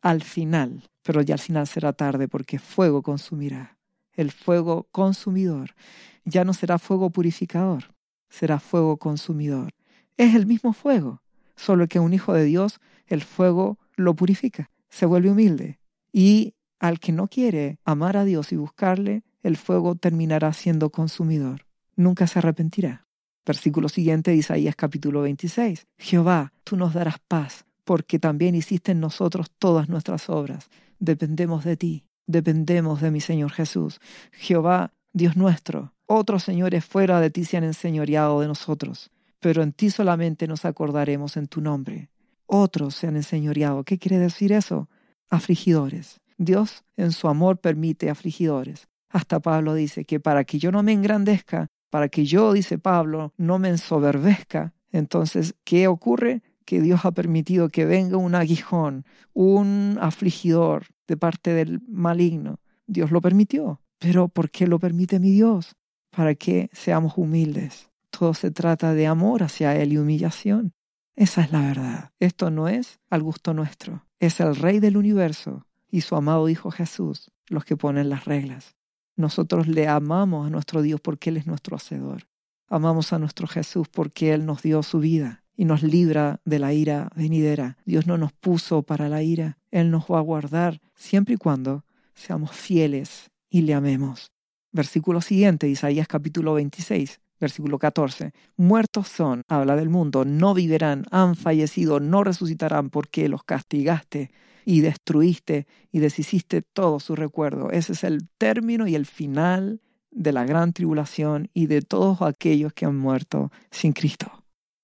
Al 0.02 0.24
final, 0.24 0.90
pero 1.04 1.22
ya 1.22 1.36
al 1.36 1.40
final 1.40 1.68
será 1.68 1.92
tarde 1.92 2.30
porque 2.30 2.60
fuego 2.60 3.02
consumirá. 3.02 3.78
El 4.14 4.32
fuego 4.32 4.88
consumidor 4.92 5.76
ya 6.24 6.46
no 6.46 6.54
será 6.54 6.80
fuego 6.80 7.10
purificador, 7.10 7.94
será 8.30 8.60
fuego 8.60 8.96
consumidor. 8.98 9.74
Es 10.16 10.34
el 10.34 10.46
mismo 10.46 10.72
fuego, 10.72 11.22
solo 11.58 11.88
que 11.88 12.00
un 12.00 12.14
hijo 12.14 12.34
de 12.34 12.46
Dios 12.46 12.80
el 13.08 13.22
fuego 13.22 13.80
lo 13.98 14.16
purifica, 14.16 14.72
se 14.90 15.06
vuelve 15.06 15.32
humilde. 15.32 15.81
Y 16.12 16.56
al 16.80 17.00
que 17.00 17.12
no 17.12 17.28
quiere 17.28 17.80
amar 17.86 18.18
a 18.18 18.26
Dios 18.26 18.52
y 18.52 18.56
buscarle, 18.56 19.24
el 19.44 19.58
fuego 19.58 19.96
terminará 19.96 20.54
siendo 20.54 20.90
consumidor. 20.90 21.66
Nunca 21.96 22.28
se 22.28 22.40
arrepentirá. 22.40 23.08
Versículo 23.46 23.90
siguiente 23.90 24.32
de 24.32 24.38
Isaías 24.38 24.76
capítulo 24.76 25.22
26. 25.22 25.88
Jehová, 25.98 26.54
tú 26.64 26.78
nos 26.78 26.94
darás 26.94 27.20
paz, 27.28 27.66
porque 27.84 28.20
también 28.20 28.56
hiciste 28.56 28.92
en 28.92 29.00
nosotros 29.00 29.52
todas 29.58 29.90
nuestras 29.90 30.30
obras. 30.30 30.70
Dependemos 31.00 31.64
de 31.64 31.78
ti, 31.78 32.06
dependemos 32.28 33.02
de 33.02 33.12
mi 33.12 33.20
Señor 33.20 33.52
Jesús. 33.52 34.00
Jehová, 34.32 34.94
Dios 35.14 35.36
nuestro, 35.36 35.94
otros 36.06 36.44
señores 36.44 36.84
fuera 36.86 37.20
de 37.20 37.30
ti 37.30 37.46
se 37.46 37.58
han 37.58 37.64
enseñoreado 37.64 38.42
de 38.42 38.48
nosotros, 38.48 39.12
pero 39.40 39.64
en 39.64 39.72
ti 39.72 39.90
solamente 39.90 40.46
nos 40.48 40.66
acordaremos 40.66 41.38
en 41.38 41.48
tu 41.48 41.62
nombre. 41.62 42.10
Otros 42.46 42.96
se 42.96 43.08
han 43.08 43.16
enseñoreado. 43.16 43.84
¿Qué 43.84 43.98
quiere 43.98 44.20
decir 44.20 44.52
eso? 44.52 44.90
Afligidores. 45.32 46.22
Dios 46.38 46.84
en 46.96 47.12
su 47.12 47.28
amor 47.28 47.60
permite 47.60 48.12
afligidores. 48.12 48.88
Hasta 49.10 49.40
Pablo 49.40 49.74
dice 49.74 50.06
que 50.06 50.20
para 50.20 50.44
que 50.44 50.60
yo 50.60 50.72
no 50.72 50.84
me 50.84 50.94
engrandezca, 50.94 51.68
para 51.90 52.10
que 52.10 52.26
yo, 52.26 52.54
dice 52.54 52.78
Pablo, 52.78 53.34
no 53.38 53.58
me 53.58 53.70
ensoberbezca, 53.70 54.74
entonces, 54.92 55.56
¿qué 55.64 55.88
ocurre? 55.88 56.42
Que 56.66 56.82
Dios 56.82 57.06
ha 57.06 57.12
permitido 57.12 57.70
que 57.70 57.86
venga 57.86 58.18
un 58.18 58.36
aguijón, 58.36 59.06
un 59.34 59.98
afligidor 60.00 60.86
de 61.08 61.18
parte 61.18 61.54
del 61.54 61.82
maligno. 61.88 62.60
Dios 62.88 63.12
lo 63.12 63.22
permitió. 63.22 63.82
Pero 64.00 64.28
¿por 64.28 64.50
qué 64.50 64.68
lo 64.68 64.80
permite 64.80 65.20
mi 65.20 65.32
Dios? 65.32 65.76
Para 66.10 66.36
que 66.36 66.70
seamos 66.74 67.14
humildes. 67.18 67.90
Todo 68.10 68.34
se 68.34 68.52
trata 68.52 68.94
de 68.94 69.08
amor 69.08 69.44
hacia 69.44 69.76
Él 69.76 69.94
y 69.94 69.98
humillación. 69.98 70.74
Esa 71.16 71.42
es 71.42 71.52
la 71.52 71.62
verdad. 71.62 72.12
Esto 72.20 72.50
no 72.50 72.68
es 72.68 73.00
al 73.10 73.24
gusto 73.24 73.54
nuestro. 73.54 74.06
Es 74.22 74.40
el 74.40 74.56
Rey 74.56 74.80
del 74.80 74.98
universo 74.98 75.66
y 75.90 76.02
su 76.02 76.16
amado 76.16 76.48
Hijo 76.48 76.70
Jesús 76.70 77.32
los 77.48 77.66
que 77.66 77.76
ponen 77.76 78.10
las 78.10 78.26
reglas. 78.26 78.76
Nosotros 79.16 79.68
le 79.68 79.88
amamos 79.88 80.46
a 80.46 80.52
nuestro 80.52 80.84
Dios 80.84 81.02
porque 81.02 81.32
Él 81.32 81.38
es 81.38 81.48
nuestro 81.48 81.76
Hacedor. 81.76 82.28
Amamos 82.68 83.14
a 83.14 83.18
nuestro 83.18 83.48
Jesús 83.48 83.88
porque 83.90 84.32
Él 84.32 84.46
nos 84.46 84.62
dio 84.62 84.84
su 84.84 85.00
vida 85.00 85.44
y 85.58 85.66
nos 85.66 85.82
libra 85.82 86.40
de 86.46 86.60
la 86.60 86.72
ira 86.72 87.10
venidera. 87.16 87.80
Dios 87.84 88.06
no 88.06 88.20
nos 88.20 88.32
puso 88.32 88.84
para 88.84 89.10
la 89.10 89.24
ira. 89.24 89.58
Él 89.72 89.90
nos 89.90 90.04
va 90.04 90.20
a 90.20 90.22
guardar 90.22 90.82
siempre 90.94 91.34
y 91.34 91.38
cuando 91.38 91.84
seamos 92.14 92.52
fieles 92.52 93.32
y 93.50 93.64
le 93.64 93.74
amemos. 93.74 94.32
Versículo 94.72 95.22
siguiente, 95.22 95.68
Isaías 95.68 96.08
capítulo 96.08 96.54
26, 96.54 97.20
versículo 97.42 97.80
14. 97.80 98.32
Muertos 98.56 99.08
son, 99.10 99.44
habla 99.50 99.76
del 99.76 99.90
mundo, 99.90 100.24
no 100.24 100.54
vivirán, 100.54 101.06
han 101.12 101.36
fallecido, 101.36 102.00
no 102.00 102.24
resucitarán 102.24 102.92
porque 102.92 103.28
los 103.28 103.44
castigaste 103.44 104.32
y 104.64 104.82
destruiste 104.82 105.66
y 105.92 106.00
deshiciste 106.00 106.62
todo 106.62 107.00
su 107.00 107.16
recuerdo. 107.16 107.72
Ese 107.72 107.94
es 107.94 108.04
el 108.04 108.30
término 108.38 108.88
y 108.88 108.96
el 108.96 109.08
final 109.08 109.82
de 110.12 110.32
la 110.32 110.46
gran 110.46 110.72
tribulación 110.72 111.50
y 111.54 111.66
de 111.66 111.82
todos 111.82 112.22
aquellos 112.22 112.74
que 112.74 112.86
han 112.86 112.98
muerto 112.98 113.52
sin 113.72 113.94
Cristo. 113.94 114.44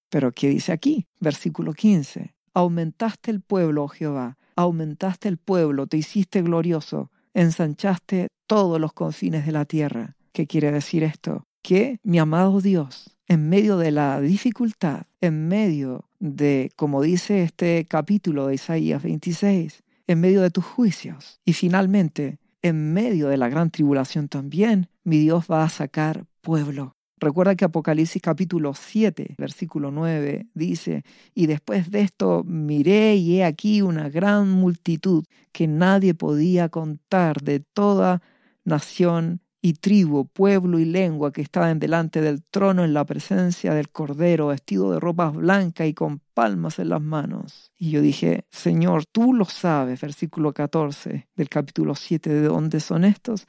Pero 0.10 0.32
¿qué 0.32 0.50
dice 0.50 0.72
aquí? 0.72 1.06
Versículo 1.20 1.74
15. 1.74 2.34
Aumentaste 2.56 3.30
el 3.30 3.42
pueblo, 3.42 3.84
oh 3.84 3.88
Jehová, 3.88 4.38
aumentaste 4.56 5.30
el 5.30 5.38
pueblo, 5.38 5.86
te 5.86 5.98
hiciste 5.98 6.42
glorioso, 6.42 7.12
ensanchaste 7.36 8.30
todos 8.48 8.82
los 8.82 8.94
confines 8.94 9.46
de 9.46 9.52
la 9.52 9.66
tierra. 9.66 10.16
¿Qué 10.32 10.48
quiere 10.48 10.72
decir 10.72 11.04
esto? 11.04 11.47
Que 11.62 12.00
mi 12.04 12.20
amado 12.20 12.62
Dios, 12.62 13.18
en 13.28 13.50
medio 13.50 13.78
de 13.78 13.92
la 13.92 14.22
dificultad, 14.22 15.04
en 15.22 15.48
medio 15.48 16.06
de, 16.20 16.72
como 16.76 17.02
dice 17.02 17.44
este 17.44 17.86
capítulo 17.86 18.48
de 18.48 18.56
Isaías 18.56 19.04
26, 19.04 19.84
en 20.08 20.20
medio 20.20 20.42
de 20.42 20.50
tus 20.50 20.66
juicios. 20.66 21.40
Y 21.46 21.54
finalmente, 21.54 22.40
en 22.62 22.94
medio 22.94 23.28
de 23.28 23.38
la 23.38 23.50
gran 23.50 23.70
tribulación 23.70 24.28
también, 24.30 24.90
mi 25.04 25.20
Dios 25.20 25.46
va 25.52 25.64
a 25.64 25.70
sacar 25.70 26.26
pueblo. 26.42 26.96
Recuerda 27.20 27.56
que 27.56 27.66
Apocalipsis 27.66 28.22
capítulo 28.22 28.76
7, 28.76 29.36
versículo 29.40 29.90
9 29.90 30.48
dice, 30.54 31.04
y 31.34 31.48
después 31.48 31.90
de 31.90 32.02
esto 32.02 32.44
miré 32.46 33.16
y 33.16 33.38
he 33.38 33.44
aquí 33.44 33.82
una 33.82 34.08
gran 34.10 34.52
multitud 34.52 35.26
que 35.52 35.68
nadie 35.68 36.14
podía 36.14 36.70
contar 36.70 37.42
de 37.42 37.60
toda 37.60 38.22
nación 38.66 39.42
y 39.62 39.74
tribu, 39.74 40.28
pueblo 40.28 40.80
y 40.80 40.86
lengua 40.86 41.32
que 41.32 41.42
estaban 41.42 41.80
delante 41.80 42.22
del 42.22 42.44
trono 42.44 42.84
en 42.86 42.94
la 42.94 43.06
presencia 43.06 43.74
del 43.74 43.90
Cordero, 43.90 44.48
vestido 44.48 44.92
de 44.92 45.00
ropas 45.00 45.36
blancas 45.36 45.88
y 45.88 45.94
con 45.94 46.22
palmas 46.34 46.80
en 46.80 46.90
las 46.90 47.02
manos. 47.02 47.72
Y 47.78 47.92
yo 47.92 48.02
dije, 48.02 48.46
Señor, 48.52 49.06
tú 49.06 49.34
lo 49.34 49.46
sabes, 49.46 50.02
versículo 50.02 50.54
14 50.54 51.28
del 51.36 51.50
capítulo 51.50 51.96
7, 51.96 52.30
¿de 52.30 52.48
dónde 52.48 52.80
son 52.80 53.04
estos? 53.04 53.48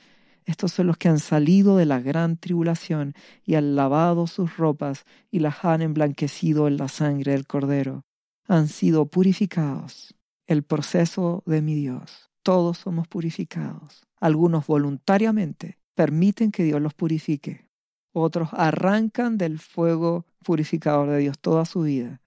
Estos 0.49 0.73
son 0.73 0.87
los 0.87 0.97
que 0.97 1.11
han 1.11 1.19
salido 1.19 1.77
de 1.77 1.85
la 1.85 2.01
gran 2.01 2.39
tribulación 2.39 3.13
y 3.45 3.57
han 3.57 3.77
lavado 3.77 4.27
sus 4.27 4.57
ropas 4.57 5.05
y 5.31 5.41
las 5.41 5.63
han 5.63 5.83
emblanquecido 5.83 6.69
en 6.69 6.79
la 6.79 6.89
sangre 6.89 7.33
del 7.33 7.47
Cordero. 7.47 8.07
Han 8.47 8.69
sido 8.69 9.07
purificados. 9.07 10.15
El 10.47 10.63
proceso 10.63 11.43
de 11.45 11.61
mi 11.61 11.75
Dios. 11.75 12.31
Todos 12.43 12.79
somos 12.79 13.07
purificados. 13.07 14.07
Algunos 14.19 14.67
voluntariamente, 14.67 15.78
permiten 15.99 16.53
que 16.53 16.63
Dios 16.63 16.81
los 16.81 16.95
purifique. 16.95 17.67
Otros 18.13 18.51
arrancan 18.53 19.37
del 19.37 19.59
fuego 19.59 20.27
purificador 20.45 21.11
de 21.11 21.19
Dios 21.19 21.41
toda 21.41 21.65
su 21.65 21.81
vida. 21.81 22.21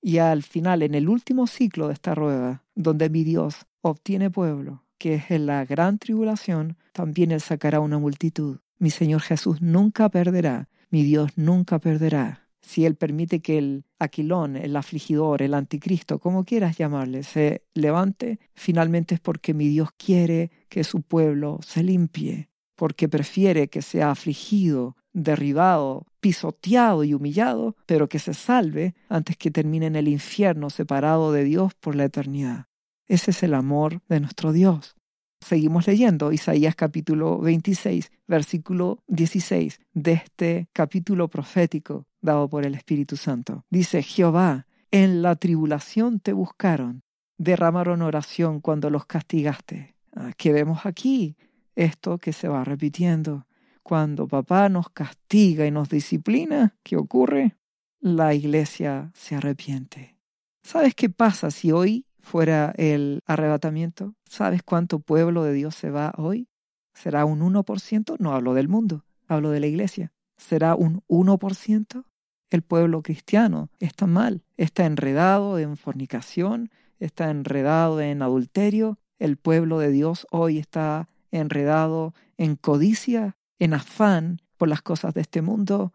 Y 0.00 0.16
al 0.16 0.42
final, 0.42 0.82
en 0.82 0.94
el 0.94 1.10
último 1.10 1.46
ciclo 1.46 1.88
de 1.88 1.92
esta 1.92 2.14
rueda, 2.14 2.64
donde 2.74 3.10
mi 3.10 3.24
Dios 3.24 3.66
obtiene 3.82 4.30
pueblo, 4.30 4.82
que 4.96 5.16
es 5.16 5.30
en 5.30 5.44
la 5.44 5.66
gran 5.66 5.98
tribulación, 5.98 6.78
también 6.92 7.30
Él 7.30 7.42
sacará 7.42 7.80
una 7.80 7.98
multitud. 7.98 8.60
Mi 8.78 8.88
Señor 8.88 9.20
Jesús 9.20 9.60
nunca 9.60 10.08
perderá, 10.08 10.70
mi 10.88 11.02
Dios 11.02 11.32
nunca 11.36 11.78
perderá. 11.78 12.48
Si 12.62 12.86
Él 12.86 12.94
permite 12.94 13.40
que 13.40 13.58
el 13.58 13.84
aquilón, 13.98 14.56
el 14.56 14.74
afligidor, 14.74 15.42
el 15.42 15.52
anticristo, 15.52 16.18
como 16.18 16.44
quieras 16.44 16.78
llamarle, 16.78 17.24
se 17.24 17.62
levante, 17.74 18.38
finalmente 18.54 19.16
es 19.16 19.20
porque 19.20 19.52
mi 19.52 19.68
Dios 19.68 19.90
quiere 19.98 20.50
que 20.70 20.82
su 20.82 21.02
pueblo 21.02 21.58
se 21.62 21.82
limpie, 21.82 22.47
porque 22.78 23.08
prefiere 23.08 23.66
que 23.66 23.82
sea 23.82 24.12
afligido, 24.12 24.96
derribado, 25.12 26.06
pisoteado 26.20 27.02
y 27.02 27.12
humillado, 27.12 27.74
pero 27.86 28.08
que 28.08 28.20
se 28.20 28.34
salve 28.34 28.94
antes 29.08 29.36
que 29.36 29.50
termine 29.50 29.86
en 29.86 29.96
el 29.96 30.06
infierno 30.06 30.70
separado 30.70 31.32
de 31.32 31.42
Dios 31.42 31.74
por 31.74 31.96
la 31.96 32.04
eternidad. 32.04 32.66
Ese 33.08 33.32
es 33.32 33.42
el 33.42 33.54
amor 33.54 34.00
de 34.08 34.20
nuestro 34.20 34.52
Dios. 34.52 34.94
Seguimos 35.40 35.88
leyendo 35.88 36.30
Isaías 36.30 36.76
capítulo 36.76 37.40
26, 37.40 38.12
versículo 38.28 39.02
16 39.08 39.80
de 39.94 40.12
este 40.12 40.68
capítulo 40.72 41.26
profético 41.26 42.06
dado 42.20 42.48
por 42.48 42.64
el 42.64 42.76
Espíritu 42.76 43.16
Santo. 43.16 43.64
Dice, 43.70 44.04
Jehová, 44.04 44.66
en 44.92 45.20
la 45.22 45.34
tribulación 45.34 46.20
te 46.20 46.32
buscaron, 46.32 47.02
derramaron 47.38 48.02
oración 48.02 48.60
cuando 48.60 48.88
los 48.88 49.04
castigaste. 49.04 49.96
Ah, 50.14 50.30
¿Qué 50.36 50.52
vemos 50.52 50.86
aquí? 50.86 51.36
Esto 51.78 52.18
que 52.18 52.32
se 52.32 52.48
va 52.48 52.64
repitiendo. 52.64 53.46
Cuando 53.82 54.26
papá 54.26 54.68
nos 54.68 54.90
castiga 54.90 55.64
y 55.64 55.70
nos 55.70 55.88
disciplina, 55.88 56.76
¿qué 56.82 56.96
ocurre? 56.96 57.56
La 58.00 58.34
iglesia 58.34 59.10
se 59.14 59.36
arrepiente. 59.36 60.16
¿Sabes 60.62 60.94
qué 60.94 61.08
pasa 61.08 61.50
si 61.50 61.72
hoy 61.72 62.04
fuera 62.18 62.74
el 62.76 63.22
arrebatamiento? 63.26 64.14
¿Sabes 64.28 64.62
cuánto 64.62 64.98
pueblo 64.98 65.44
de 65.44 65.52
Dios 65.52 65.74
se 65.74 65.90
va 65.90 66.12
hoy? 66.18 66.48
¿Será 66.94 67.24
un 67.24 67.40
1%? 67.40 68.16
No 68.18 68.34
hablo 68.34 68.54
del 68.54 68.68
mundo, 68.68 69.04
hablo 69.26 69.50
de 69.50 69.60
la 69.60 69.66
iglesia. 69.68 70.12
¿Será 70.36 70.74
un 70.74 71.02
1%? 71.08 72.04
El 72.50 72.62
pueblo 72.62 73.02
cristiano 73.02 73.70
está 73.78 74.06
mal, 74.06 74.42
está 74.56 74.84
enredado 74.84 75.58
en 75.58 75.76
fornicación, 75.76 76.70
está 76.98 77.30
enredado 77.30 78.00
en 78.00 78.22
adulterio. 78.22 78.98
El 79.18 79.36
pueblo 79.36 79.78
de 79.78 79.90
Dios 79.90 80.26
hoy 80.30 80.58
está 80.58 81.08
enredado 81.30 82.14
en 82.36 82.56
codicia, 82.56 83.36
en 83.58 83.74
afán 83.74 84.40
por 84.56 84.68
las 84.68 84.82
cosas 84.82 85.14
de 85.14 85.20
este 85.20 85.42
mundo. 85.42 85.92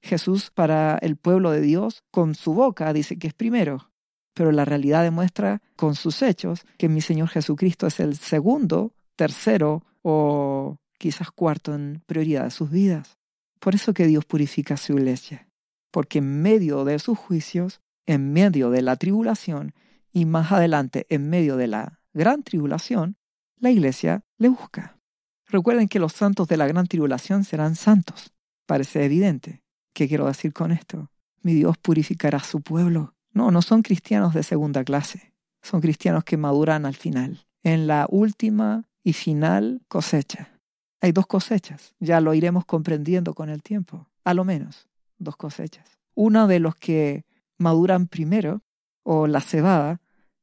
Jesús 0.00 0.50
para 0.50 0.98
el 0.98 1.16
pueblo 1.16 1.50
de 1.50 1.60
Dios 1.60 2.02
con 2.10 2.34
su 2.34 2.54
boca 2.54 2.92
dice 2.92 3.18
que 3.18 3.28
es 3.28 3.34
primero, 3.34 3.90
pero 4.34 4.52
la 4.52 4.64
realidad 4.64 5.02
demuestra 5.02 5.62
con 5.76 5.94
sus 5.94 6.22
hechos 6.22 6.64
que 6.78 6.88
mi 6.88 7.00
Señor 7.00 7.28
Jesucristo 7.28 7.86
es 7.86 8.00
el 8.00 8.16
segundo, 8.16 8.92
tercero 9.16 9.84
o 10.02 10.76
quizás 10.98 11.30
cuarto 11.30 11.74
en 11.74 12.02
prioridad 12.06 12.44
de 12.44 12.50
sus 12.50 12.70
vidas. 12.70 13.18
Por 13.60 13.74
eso 13.74 13.94
que 13.94 14.06
Dios 14.06 14.24
purifica 14.24 14.76
su 14.76 14.94
iglesia, 14.94 15.48
porque 15.90 16.18
en 16.18 16.42
medio 16.42 16.84
de 16.84 16.98
sus 16.98 17.18
juicios, 17.18 17.80
en 18.06 18.32
medio 18.32 18.70
de 18.70 18.82
la 18.82 18.96
tribulación 18.96 19.74
y 20.12 20.24
más 20.24 20.52
adelante 20.52 21.06
en 21.08 21.30
medio 21.30 21.56
de 21.56 21.68
la 21.68 22.00
gran 22.12 22.42
tribulación, 22.42 23.16
la 23.62 23.70
iglesia 23.70 24.24
le 24.38 24.48
busca. 24.48 24.98
Recuerden 25.46 25.86
que 25.86 26.00
los 26.00 26.12
santos 26.12 26.48
de 26.48 26.56
la 26.56 26.66
gran 26.66 26.88
tribulación 26.88 27.44
serán 27.44 27.76
santos. 27.76 28.32
Parece 28.66 29.04
evidente. 29.04 29.62
¿Qué 29.94 30.08
quiero 30.08 30.26
decir 30.26 30.52
con 30.52 30.72
esto? 30.72 31.10
Mi 31.42 31.54
Dios 31.54 31.78
purificará 31.78 32.38
a 32.38 32.44
su 32.44 32.60
pueblo. 32.60 33.14
No, 33.32 33.52
no 33.52 33.62
son 33.62 33.82
cristianos 33.82 34.34
de 34.34 34.42
segunda 34.42 34.82
clase. 34.82 35.32
Son 35.62 35.80
cristianos 35.80 36.24
que 36.24 36.36
maduran 36.36 36.86
al 36.86 36.96
final, 36.96 37.46
en 37.62 37.86
la 37.86 38.06
última 38.10 38.88
y 39.04 39.12
final 39.12 39.80
cosecha. 39.86 40.58
Hay 41.00 41.12
dos 41.12 41.28
cosechas, 41.28 41.94
ya 42.00 42.20
lo 42.20 42.34
iremos 42.34 42.64
comprendiendo 42.64 43.32
con 43.32 43.48
el 43.48 43.62
tiempo, 43.62 44.08
a 44.24 44.34
lo 44.34 44.44
menos 44.44 44.88
dos 45.18 45.36
cosechas. 45.36 45.98
Una 46.14 46.48
de 46.48 46.58
los 46.58 46.74
que 46.74 47.24
maduran 47.58 48.08
primero, 48.08 48.62
o 49.04 49.28
la 49.28 49.40
cebada, 49.40 50.00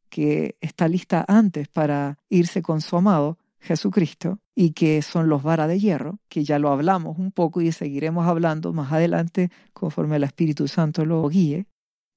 que 0.09 0.57
está 0.61 0.87
lista 0.87 1.23
antes 1.27 1.67
para 1.67 2.17
irse 2.29 2.61
con 2.61 2.81
su 2.81 2.97
amado, 2.97 3.37
Jesucristo, 3.59 4.39
y 4.55 4.71
que 4.71 5.01
son 5.01 5.29
los 5.29 5.43
varas 5.43 5.67
de 5.67 5.79
hierro, 5.79 6.19
que 6.27 6.43
ya 6.43 6.59
lo 6.59 6.69
hablamos 6.69 7.17
un 7.17 7.31
poco 7.31 7.61
y 7.61 7.71
seguiremos 7.71 8.27
hablando 8.27 8.73
más 8.73 8.91
adelante 8.91 9.51
conforme 9.73 10.15
el 10.15 10.23
Espíritu 10.23 10.67
Santo 10.67 11.05
lo 11.05 11.27
guíe. 11.29 11.67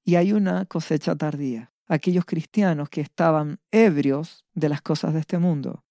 Y 0.03 0.15
hay 0.15 0.33
una 0.33 0.65
cosecha 0.65 1.15
tardía, 1.15 1.71
aquellos 1.87 2.25
cristianos 2.25 2.89
que 2.89 3.01
estaban 3.01 3.59
ebrios 3.71 4.45
de 4.53 4.69
las 4.69 4.81
cosas 4.81 5.13
de 5.13 5.21
este 5.21 5.37
mundo. 5.37 5.83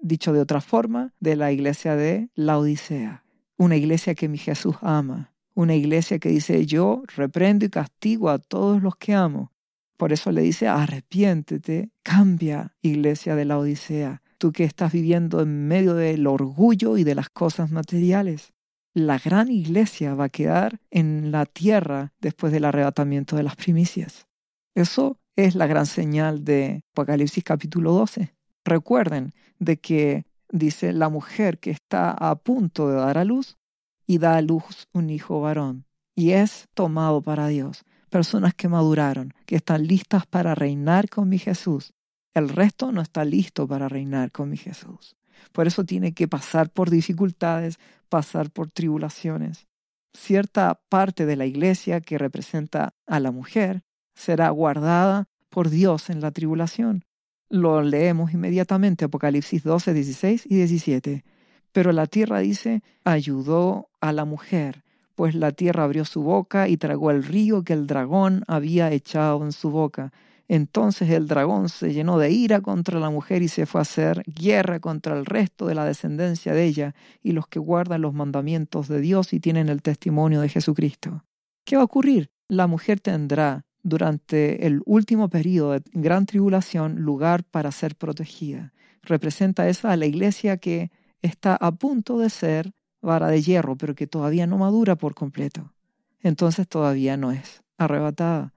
Dicho 0.00 0.32
de 0.32 0.40
otra 0.40 0.60
forma, 0.60 1.12
de 1.20 1.36
la 1.36 1.52
iglesia 1.52 1.94
de 1.94 2.30
la 2.34 2.58
Odisea, 2.58 3.24
una 3.56 3.76
iglesia 3.76 4.14
que 4.14 4.28
mi 4.28 4.38
Jesús 4.38 4.76
ama, 4.80 5.34
una 5.54 5.74
iglesia 5.74 6.18
que 6.18 6.30
dice 6.30 6.64
yo 6.66 7.02
reprendo 7.14 7.66
y 7.66 7.68
castigo 7.68 8.30
a 8.30 8.38
todos 8.38 8.82
los 8.82 8.96
que 8.96 9.14
amo. 9.14 9.52
Por 10.00 10.14
eso 10.14 10.32
le 10.32 10.40
dice 10.40 10.66
arrepiéntete, 10.66 11.90
cambia, 12.02 12.74
iglesia 12.80 13.36
de 13.36 13.44
la 13.44 13.58
Odisea, 13.58 14.22
tú 14.38 14.50
que 14.50 14.64
estás 14.64 14.92
viviendo 14.92 15.42
en 15.42 15.68
medio 15.68 15.92
del 15.92 16.26
orgullo 16.26 16.96
y 16.96 17.04
de 17.04 17.14
las 17.14 17.28
cosas 17.28 17.70
materiales. 17.70 18.54
La 18.94 19.18
gran 19.18 19.50
iglesia 19.50 20.14
va 20.14 20.24
a 20.24 20.28
quedar 20.30 20.80
en 20.90 21.30
la 21.30 21.44
tierra 21.44 22.14
después 22.18 22.50
del 22.50 22.64
arrebatamiento 22.64 23.36
de 23.36 23.42
las 23.42 23.56
primicias. 23.56 24.26
Eso 24.74 25.18
es 25.36 25.54
la 25.54 25.66
gran 25.66 25.84
señal 25.84 26.46
de 26.46 26.80
Apocalipsis 26.94 27.44
capítulo 27.44 27.92
12. 27.92 28.34
Recuerden 28.64 29.34
de 29.58 29.76
que 29.80 30.24
dice 30.48 30.94
la 30.94 31.10
mujer 31.10 31.58
que 31.58 31.72
está 31.72 32.12
a 32.12 32.36
punto 32.36 32.88
de 32.88 32.94
dar 32.94 33.18
a 33.18 33.26
luz 33.26 33.58
y 34.06 34.16
da 34.16 34.36
a 34.36 34.40
luz 34.40 34.88
un 34.94 35.10
hijo 35.10 35.42
varón 35.42 35.84
y 36.14 36.30
es 36.30 36.68
tomado 36.72 37.20
para 37.20 37.48
Dios. 37.48 37.84
Personas 38.10 38.54
que 38.54 38.68
maduraron, 38.68 39.32
que 39.46 39.56
están 39.56 39.86
listas 39.86 40.26
para 40.26 40.54
reinar 40.54 41.08
con 41.08 41.28
mi 41.28 41.38
Jesús. 41.38 41.94
El 42.34 42.48
resto 42.48 42.92
no 42.92 43.00
está 43.00 43.24
listo 43.24 43.66
para 43.66 43.88
reinar 43.88 44.30
con 44.30 44.50
mi 44.50 44.56
Jesús. 44.56 45.16
Por 45.52 45.66
eso 45.66 45.84
tiene 45.84 46.12
que 46.12 46.28
pasar 46.28 46.70
por 46.70 46.90
dificultades, 46.90 47.78
pasar 48.08 48.50
por 48.50 48.70
tribulaciones. 48.70 49.66
Cierta 50.12 50.80
parte 50.88 51.24
de 51.24 51.36
la 51.36 51.46
iglesia 51.46 52.00
que 52.00 52.18
representa 52.18 52.94
a 53.06 53.20
la 53.20 53.30
mujer 53.30 53.82
será 54.14 54.50
guardada 54.50 55.28
por 55.48 55.70
Dios 55.70 56.10
en 56.10 56.20
la 56.20 56.30
tribulación. 56.30 57.04
Lo 57.48 57.82
leemos 57.82 58.32
inmediatamente, 58.32 59.04
Apocalipsis 59.04 59.62
12, 59.64 59.94
16 59.94 60.46
y 60.46 60.56
17. 60.56 61.24
Pero 61.72 61.92
la 61.92 62.06
tierra 62.06 62.40
dice, 62.40 62.82
ayudó 63.04 63.88
a 64.00 64.12
la 64.12 64.24
mujer, 64.24 64.84
pues 65.20 65.34
la 65.34 65.52
tierra 65.52 65.84
abrió 65.84 66.06
su 66.06 66.22
boca 66.22 66.66
y 66.66 66.78
tragó 66.78 67.10
el 67.10 67.22
río 67.22 67.62
que 67.62 67.74
el 67.74 67.86
dragón 67.86 68.42
había 68.48 68.90
echado 68.90 69.44
en 69.44 69.52
su 69.52 69.70
boca. 69.70 70.14
Entonces 70.48 71.10
el 71.10 71.28
dragón 71.28 71.68
se 71.68 71.92
llenó 71.92 72.18
de 72.18 72.30
ira 72.30 72.62
contra 72.62 72.98
la 72.98 73.10
mujer 73.10 73.42
y 73.42 73.48
se 73.48 73.66
fue 73.66 73.80
a 73.80 73.82
hacer 73.82 74.22
guerra 74.24 74.80
contra 74.80 75.14
el 75.18 75.26
resto 75.26 75.66
de 75.66 75.74
la 75.74 75.84
descendencia 75.84 76.54
de 76.54 76.64
ella 76.64 76.94
y 77.22 77.32
los 77.32 77.46
que 77.48 77.58
guardan 77.58 78.00
los 78.00 78.14
mandamientos 78.14 78.88
de 78.88 79.02
Dios 79.02 79.34
y 79.34 79.40
tienen 79.40 79.68
el 79.68 79.82
testimonio 79.82 80.40
de 80.40 80.48
Jesucristo. 80.48 81.22
¿Qué 81.66 81.76
va 81.76 81.82
a 81.82 81.84
ocurrir? 81.84 82.30
La 82.48 82.66
mujer 82.66 83.00
tendrá 83.00 83.66
durante 83.82 84.66
el 84.66 84.80
último 84.86 85.28
periodo 85.28 85.72
de 85.72 85.82
gran 85.92 86.24
tribulación 86.24 86.98
lugar 87.02 87.44
para 87.44 87.72
ser 87.72 87.94
protegida. 87.94 88.72
Representa 89.02 89.68
esa 89.68 89.92
a 89.92 89.98
la 89.98 90.06
iglesia 90.06 90.56
que 90.56 90.90
está 91.20 91.56
a 91.56 91.72
punto 91.72 92.18
de 92.18 92.30
ser 92.30 92.72
vara 93.02 93.28
de 93.28 93.42
hierro, 93.42 93.76
pero 93.76 93.94
que 93.94 94.06
todavía 94.06 94.46
no 94.46 94.58
madura 94.58 94.96
por 94.96 95.14
completo. 95.14 95.72
Entonces 96.20 96.68
todavía 96.68 97.16
no 97.16 97.32
es 97.32 97.62
arrebatada. 97.78 98.52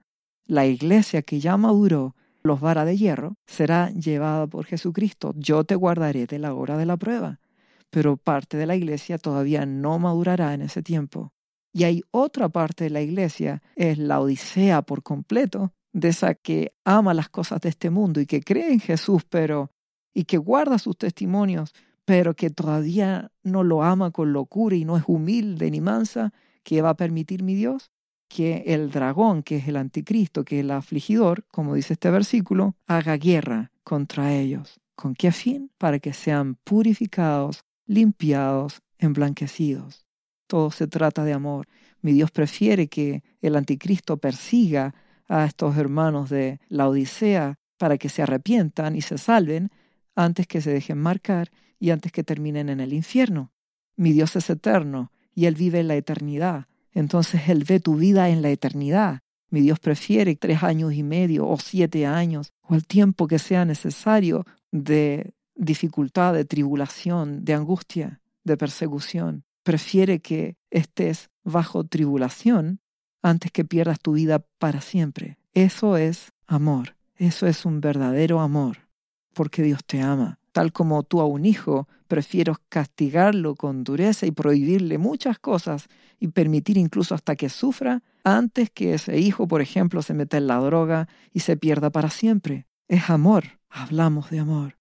La 0.46 0.66
iglesia 0.66 1.22
que 1.22 1.40
ya 1.40 1.56
maduró 1.56 2.14
los 2.42 2.60
vara 2.60 2.84
de 2.84 2.96
hierro 2.96 3.36
será 3.46 3.90
llevada 3.90 4.46
por 4.46 4.66
Jesucristo. 4.66 5.32
Yo 5.36 5.64
te 5.64 5.74
guardaré 5.74 6.26
de 6.26 6.38
la 6.38 6.52
hora 6.54 6.76
de 6.76 6.84
la 6.84 6.96
prueba. 6.98 7.40
Pero 7.88 8.16
parte 8.16 8.56
de 8.56 8.66
la 8.66 8.76
iglesia 8.76 9.18
todavía 9.18 9.64
no 9.64 9.98
madurará 9.98 10.52
en 10.52 10.62
ese 10.62 10.82
tiempo. 10.82 11.32
Y 11.72 11.84
hay 11.84 12.02
otra 12.10 12.48
parte 12.50 12.84
de 12.84 12.90
la 12.90 13.00
iglesia, 13.00 13.62
es 13.74 13.98
la 13.98 14.20
Odisea 14.20 14.82
por 14.82 15.02
completo, 15.02 15.72
de 15.92 16.08
esa 16.08 16.34
que 16.34 16.74
ama 16.84 17.14
las 17.14 17.28
cosas 17.28 17.60
de 17.60 17.70
este 17.70 17.90
mundo 17.90 18.20
y 18.20 18.26
que 18.26 18.42
cree 18.42 18.72
en 18.72 18.80
Jesús, 18.80 19.24
pero 19.28 19.70
y 20.12 20.24
que 20.24 20.36
guarda 20.38 20.78
sus 20.78 20.96
testimonios, 20.96 21.72
pero 22.04 22.34
que 22.34 22.50
todavía 22.50 23.30
no 23.42 23.64
lo 23.64 23.82
ama 23.82 24.10
con 24.10 24.32
locura 24.32 24.76
y 24.76 24.84
no 24.84 24.96
es 24.96 25.04
humilde 25.06 25.70
ni 25.70 25.80
mansa, 25.80 26.32
que 26.62 26.82
va 26.82 26.90
a 26.90 26.96
permitir 26.96 27.42
mi 27.42 27.54
Dios 27.54 27.90
que 28.28 28.64
el 28.66 28.90
dragón, 28.90 29.42
que 29.42 29.58
es 29.58 29.68
el 29.68 29.76
anticristo, 29.76 30.44
que 30.44 30.58
es 30.58 30.64
el 30.64 30.70
afligidor, 30.70 31.44
como 31.52 31.74
dice 31.74 31.92
este 31.92 32.10
versículo, 32.10 32.74
haga 32.86 33.16
guerra 33.16 33.70
contra 33.84 34.34
ellos. 34.34 34.80
¿Con 34.96 35.14
qué 35.14 35.30
fin? 35.30 35.70
Para 35.78 35.98
que 35.98 36.12
sean 36.12 36.56
purificados, 36.64 37.64
limpiados, 37.86 38.80
emblanquecidos 38.98 40.04
todo 40.46 40.70
se 40.70 40.86
trata 40.86 41.24
de 41.24 41.32
amor. 41.32 41.66
Mi 42.00 42.12
Dios 42.12 42.30
prefiere 42.30 42.88
que 42.88 43.22
el 43.40 43.56
anticristo 43.56 44.18
persiga 44.18 44.94
a 45.28 45.44
estos 45.46 45.76
hermanos 45.76 46.30
de 46.30 46.60
la 46.68 46.88
Odisea 46.88 47.56
para 47.76 47.98
que 47.98 48.08
se 48.08 48.22
arrepientan 48.22 48.94
y 48.94 49.00
se 49.00 49.18
salven 49.18 49.70
antes 50.14 50.46
que 50.46 50.60
se 50.60 50.70
dejen 50.70 50.98
marcar 50.98 51.50
y 51.78 51.90
antes 51.90 52.12
que 52.12 52.24
terminen 52.24 52.68
en 52.68 52.80
el 52.80 52.92
infierno. 52.92 53.52
Mi 53.96 54.12
Dios 54.12 54.36
es 54.36 54.50
eterno 54.50 55.12
y 55.34 55.46
Él 55.46 55.54
vive 55.54 55.80
en 55.80 55.88
la 55.88 55.96
eternidad. 55.96 56.66
Entonces 56.92 57.48
Él 57.48 57.64
ve 57.64 57.80
tu 57.80 57.96
vida 57.96 58.28
en 58.28 58.42
la 58.42 58.50
eternidad. 58.50 59.20
Mi 59.50 59.60
Dios 59.60 59.78
prefiere 59.78 60.34
tres 60.36 60.62
años 60.62 60.94
y 60.94 61.02
medio 61.02 61.46
o 61.46 61.58
siete 61.58 62.06
años 62.06 62.52
o 62.62 62.74
el 62.74 62.86
tiempo 62.86 63.26
que 63.26 63.38
sea 63.38 63.64
necesario 63.64 64.44
de 64.72 65.32
dificultad, 65.54 66.34
de 66.34 66.44
tribulación, 66.44 67.44
de 67.44 67.54
angustia, 67.54 68.20
de 68.42 68.56
persecución 68.56 69.44
prefiere 69.64 70.20
que 70.20 70.56
estés 70.70 71.30
bajo 71.42 71.84
tribulación 71.84 72.80
antes 73.22 73.50
que 73.50 73.64
pierdas 73.64 73.98
tu 73.98 74.12
vida 74.12 74.46
para 74.58 74.80
siempre. 74.80 75.38
Eso 75.54 75.96
es 75.96 76.32
amor, 76.46 76.96
eso 77.16 77.46
es 77.48 77.64
un 77.64 77.80
verdadero 77.80 78.40
amor, 78.40 78.88
porque 79.32 79.62
Dios 79.62 79.80
te 79.84 80.00
ama. 80.00 80.38
Tal 80.54 80.72
como 80.72 81.02
tú 81.02 81.20
a 81.20 81.26
un 81.26 81.46
hijo 81.46 81.88
prefieres 82.06 82.58
castigarlo 82.68 83.56
con 83.56 83.82
dureza 83.82 84.24
y 84.24 84.30
prohibirle 84.30 84.98
muchas 84.98 85.40
cosas 85.40 85.88
y 86.20 86.28
permitir 86.28 86.78
incluso 86.78 87.16
hasta 87.16 87.34
que 87.34 87.48
sufra 87.48 88.04
antes 88.22 88.70
que 88.70 88.94
ese 88.94 89.18
hijo, 89.18 89.48
por 89.48 89.62
ejemplo, 89.62 90.00
se 90.00 90.14
meta 90.14 90.36
en 90.36 90.46
la 90.46 90.58
droga 90.58 91.08
y 91.32 91.40
se 91.40 91.56
pierda 91.56 91.90
para 91.90 92.08
siempre. 92.08 92.68
Es 92.86 93.10
amor, 93.10 93.58
hablamos 93.68 94.30
de 94.30 94.38
amor. 94.38 94.78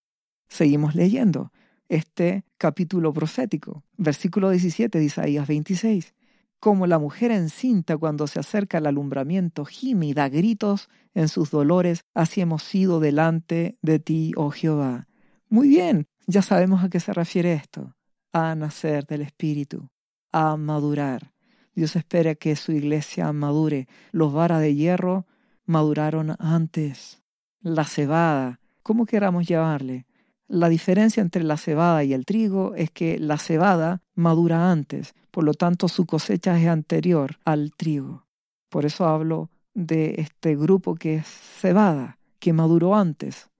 Seguimos 0.47 0.93
leyendo 0.93 1.51
este 1.89 2.45
capítulo 2.59 3.11
profético. 3.11 3.83
Versículo 3.97 4.51
17 4.51 4.99
de 4.99 5.05
Isaías 5.05 5.47
26. 5.47 6.13
Como 6.59 6.85
la 6.85 6.99
mujer 6.99 7.31
encinta 7.31 7.97
cuando 7.97 8.27
se 8.27 8.39
acerca 8.39 8.77
al 8.77 8.85
alumbramiento 8.85 9.65
gime 9.65 10.05
y 10.05 10.13
da 10.13 10.29
gritos 10.29 10.87
en 11.15 11.29
sus 11.29 11.49
dolores, 11.49 12.05
así 12.13 12.41
hemos 12.41 12.61
sido 12.61 12.99
delante 12.99 13.79
de 13.81 13.97
ti, 13.97 14.33
oh 14.35 14.51
Jehová. 14.51 15.07
Muy 15.53 15.67
bien, 15.67 16.07
ya 16.25 16.41
sabemos 16.41 16.83
a 16.83 16.89
qué 16.89 16.99
se 16.99 17.13
refiere 17.13 17.53
esto. 17.53 17.95
A 18.31 18.55
nacer 18.55 19.05
del 19.05 19.21
Espíritu, 19.21 19.87
a 20.31 20.57
madurar. 20.57 21.31
Dios 21.75 21.95
espera 21.95 22.33
que 22.33 22.55
su 22.55 22.71
iglesia 22.71 23.31
madure. 23.33 23.87
Los 24.11 24.33
varas 24.33 24.61
de 24.61 24.73
hierro 24.73 25.27
maduraron 25.67 26.35
antes. 26.39 27.21
La 27.61 27.85
cebada, 27.85 28.61
como 28.81 29.05
queramos 29.05 29.45
llamarle, 29.45 30.07
la 30.47 30.69
diferencia 30.69 31.21
entre 31.21 31.43
la 31.43 31.57
cebada 31.57 32.03
y 32.03 32.13
el 32.13 32.25
trigo 32.25 32.73
es 32.73 32.89
que 32.89 33.19
la 33.19 33.37
cebada 33.37 34.01
madura 34.15 34.71
antes, 34.71 35.13
por 35.29 35.43
lo 35.43 35.53
tanto 35.53 35.87
su 35.87 36.07
cosecha 36.07 36.59
es 36.59 36.67
anterior 36.67 37.37
al 37.45 37.73
trigo. 37.77 38.25
Por 38.69 38.87
eso 38.87 39.05
hablo 39.05 39.51
de 39.75 40.15
este 40.17 40.55
grupo 40.55 40.95
que 40.95 41.17
es 41.17 41.27
cebada, 41.27 42.17
que 42.39 42.53
maduró 42.53 42.95
antes. 42.95 43.51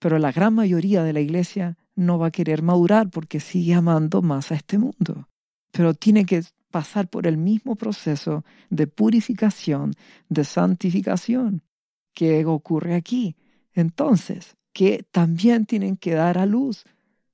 Pero 0.00 0.18
la 0.18 0.32
gran 0.32 0.54
mayoría 0.54 1.04
de 1.04 1.12
la 1.12 1.20
iglesia 1.20 1.78
no 1.94 2.18
va 2.18 2.26
a 2.26 2.30
querer 2.32 2.62
madurar 2.62 3.08
porque 3.10 3.38
sigue 3.38 3.74
amando 3.74 4.20
más 4.22 4.50
a 4.50 4.56
este 4.56 4.78
mundo. 4.78 5.28
Pero 5.70 5.94
tiene 5.94 6.26
que 6.26 6.42
pasar 6.72 7.06
por 7.08 7.28
el 7.28 7.36
mismo 7.36 7.76
proceso 7.76 8.44
de 8.68 8.88
purificación, 8.88 9.92
de 10.28 10.42
santificación 10.42 11.62
que 12.14 12.44
ocurre 12.44 12.96
aquí. 12.96 13.36
Entonces, 13.72 14.56
que 14.72 15.04
también 15.12 15.66
tienen 15.66 15.96
que 15.96 16.14
dar 16.14 16.38
a 16.38 16.46
luz. 16.46 16.82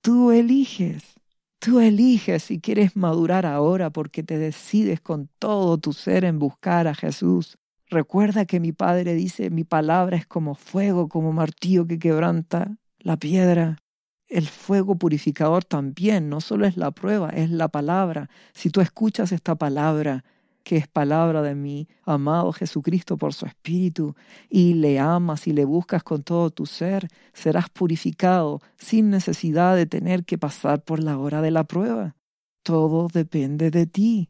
Tú 0.03 0.31
eliges, 0.31 1.17
Tú 1.59 1.81
eliges 1.81 2.45
si 2.45 2.61
quieres 2.61 2.97
madurar 2.97 3.47
ahora 3.47 3.91
porque 3.91 4.23
te 4.23 4.39
decides 4.39 5.01
con 5.01 5.29
todo 5.39 5.79
tu 5.79 5.93
ser 5.93 6.25
en 6.25 6.39
buscar 6.39 6.87
a 6.87 6.95
Jesús. 6.95 7.59
Recuerda 7.89 8.47
que 8.47 8.59
mi 8.59 8.73
Padre 8.73 9.15
dice, 9.15 9.51
mi 9.51 9.63
palabra 9.63 10.17
es 10.17 10.27
como 10.27 10.55
fuego, 10.55 11.09
como 11.09 11.33
martillo 11.33 11.87
que 11.87 11.99
quebranta 11.99 12.77
la 12.99 13.17
piedra. 13.17 13.79
El 14.29 14.49
fuego 14.49 14.97
purificador 14.97 15.65
también, 15.65 16.29
no 16.29 16.41
solo 16.41 16.67
es 16.67 16.77
la 16.77 16.91
prueba, 16.91 17.31
es 17.31 17.51
la 17.51 17.69
palabra. 17.69 18.29
Si 18.55 18.71
tú 18.71 18.81
escuchas 18.81 19.31
esta 19.31 19.55
palabra, 19.55 20.25
que 20.65 20.77
es 20.77 20.89
palabra 20.89 21.43
de 21.43 21.55
mi 21.55 21.87
amado 22.03 22.53
Jesucristo 22.53 23.17
por 23.17 23.33
su 23.33 23.47
Espíritu, 23.47 24.17
y 24.51 24.75
le 24.75 24.99
amas 24.99 25.47
y 25.47 25.53
le 25.53 25.65
buscas 25.65 26.03
con 26.03 26.25
todo 26.25 26.51
tu 26.51 26.67
ser, 26.67 27.07
serás 27.33 27.71
purificado 27.71 28.61
sin 28.77 29.11
necesidad 29.11 29.77
de 29.77 29.87
tener 29.87 30.25
que 30.25 30.39
pasar 30.39 30.83
por 30.83 31.01
la 31.01 31.19
hora 31.19 31.41
de 31.41 31.53
la 31.53 31.63
prueba. 31.63 32.17
Todo 32.65 33.07
depende 33.07 33.71
de 33.71 33.87
ti. 33.87 34.29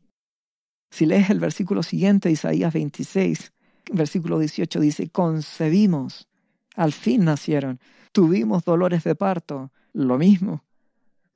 Si 0.97 1.05
lees 1.05 1.29
el 1.29 1.41
versículo 1.41 1.83
siguiente, 1.83 2.31
Isaías 2.31 2.73
26, 2.73 3.53
versículo 3.93 4.39
18 4.39 4.81
dice, 4.81 5.11
concebimos, 5.11 6.27
al 6.75 6.95
fin 6.95 7.27
nacieron, 7.27 7.81
tuvimos 8.13 8.65
dolores 8.65 9.05
de 9.05 9.15
parto, 9.15 9.73
lo 9.93 10.17
mismo. 10.17 10.65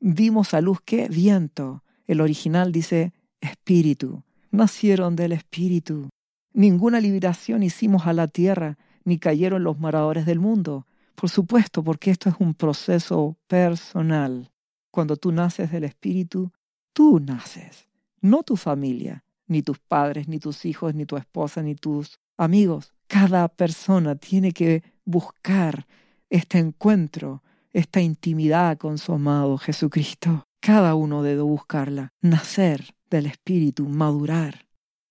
Dimos 0.01 0.55
a 0.55 0.63
luz 0.63 0.79
qué 0.83 1.09
viento. 1.11 1.85
El 2.07 2.23
original 2.23 2.73
dice 2.73 3.13
espíritu 3.43 4.25
nacieron 4.51 5.15
del 5.15 5.33
Espíritu. 5.33 6.09
Ninguna 6.55 6.99
liberación 6.99 7.63
hicimos 7.63 8.07
a 8.07 8.15
la 8.15 8.29
tierra, 8.29 8.79
ni 9.05 9.19
cayeron 9.19 9.63
los 9.63 9.79
moradores 9.79 10.25
del 10.25 10.41
mundo. 10.41 10.87
Por 11.15 11.29
supuesto, 11.29 11.85
porque 11.85 12.11
esto 12.11 12.31
es 12.31 12.37
un 12.39 12.55
proceso 12.55 13.37
personal. 13.47 14.51
Cuando 14.91 15.19
tú 15.19 15.33
naces 15.33 15.71
del 15.71 15.85
Espíritu, 15.85 16.51
tú 16.95 17.21
naces, 17.21 17.89
no 18.23 18.43
tu 18.43 18.57
familia, 18.57 19.23
ni 19.51 19.63
tus 19.63 19.79
padres, 19.81 20.29
ni 20.29 20.39
tus 20.39 20.65
hijos, 20.65 20.95
ni 20.95 21.05
tu 21.05 21.17
esposa, 21.17 21.63
ni 21.63 21.75
tus 21.75 22.21
amigos. 22.39 22.95
Cada 23.09 23.49
persona 23.49 24.15
tiene 24.15 24.53
que 24.53 24.83
buscar 25.05 25.87
este 26.31 26.59
encuentro, 26.59 27.43
esta 27.73 28.01
intimidad 28.01 28.79
con 28.79 28.97
su 28.97 29.13
amado 29.13 29.59
Jesucristo. 29.59 30.47
Cada 30.61 30.95
uno 30.95 31.23
debe 31.23 31.43
buscarla, 31.43 32.13
nacer 32.21 32.95
del 33.11 33.27
Espíritu, 33.27 33.89
madurar. 33.89 34.67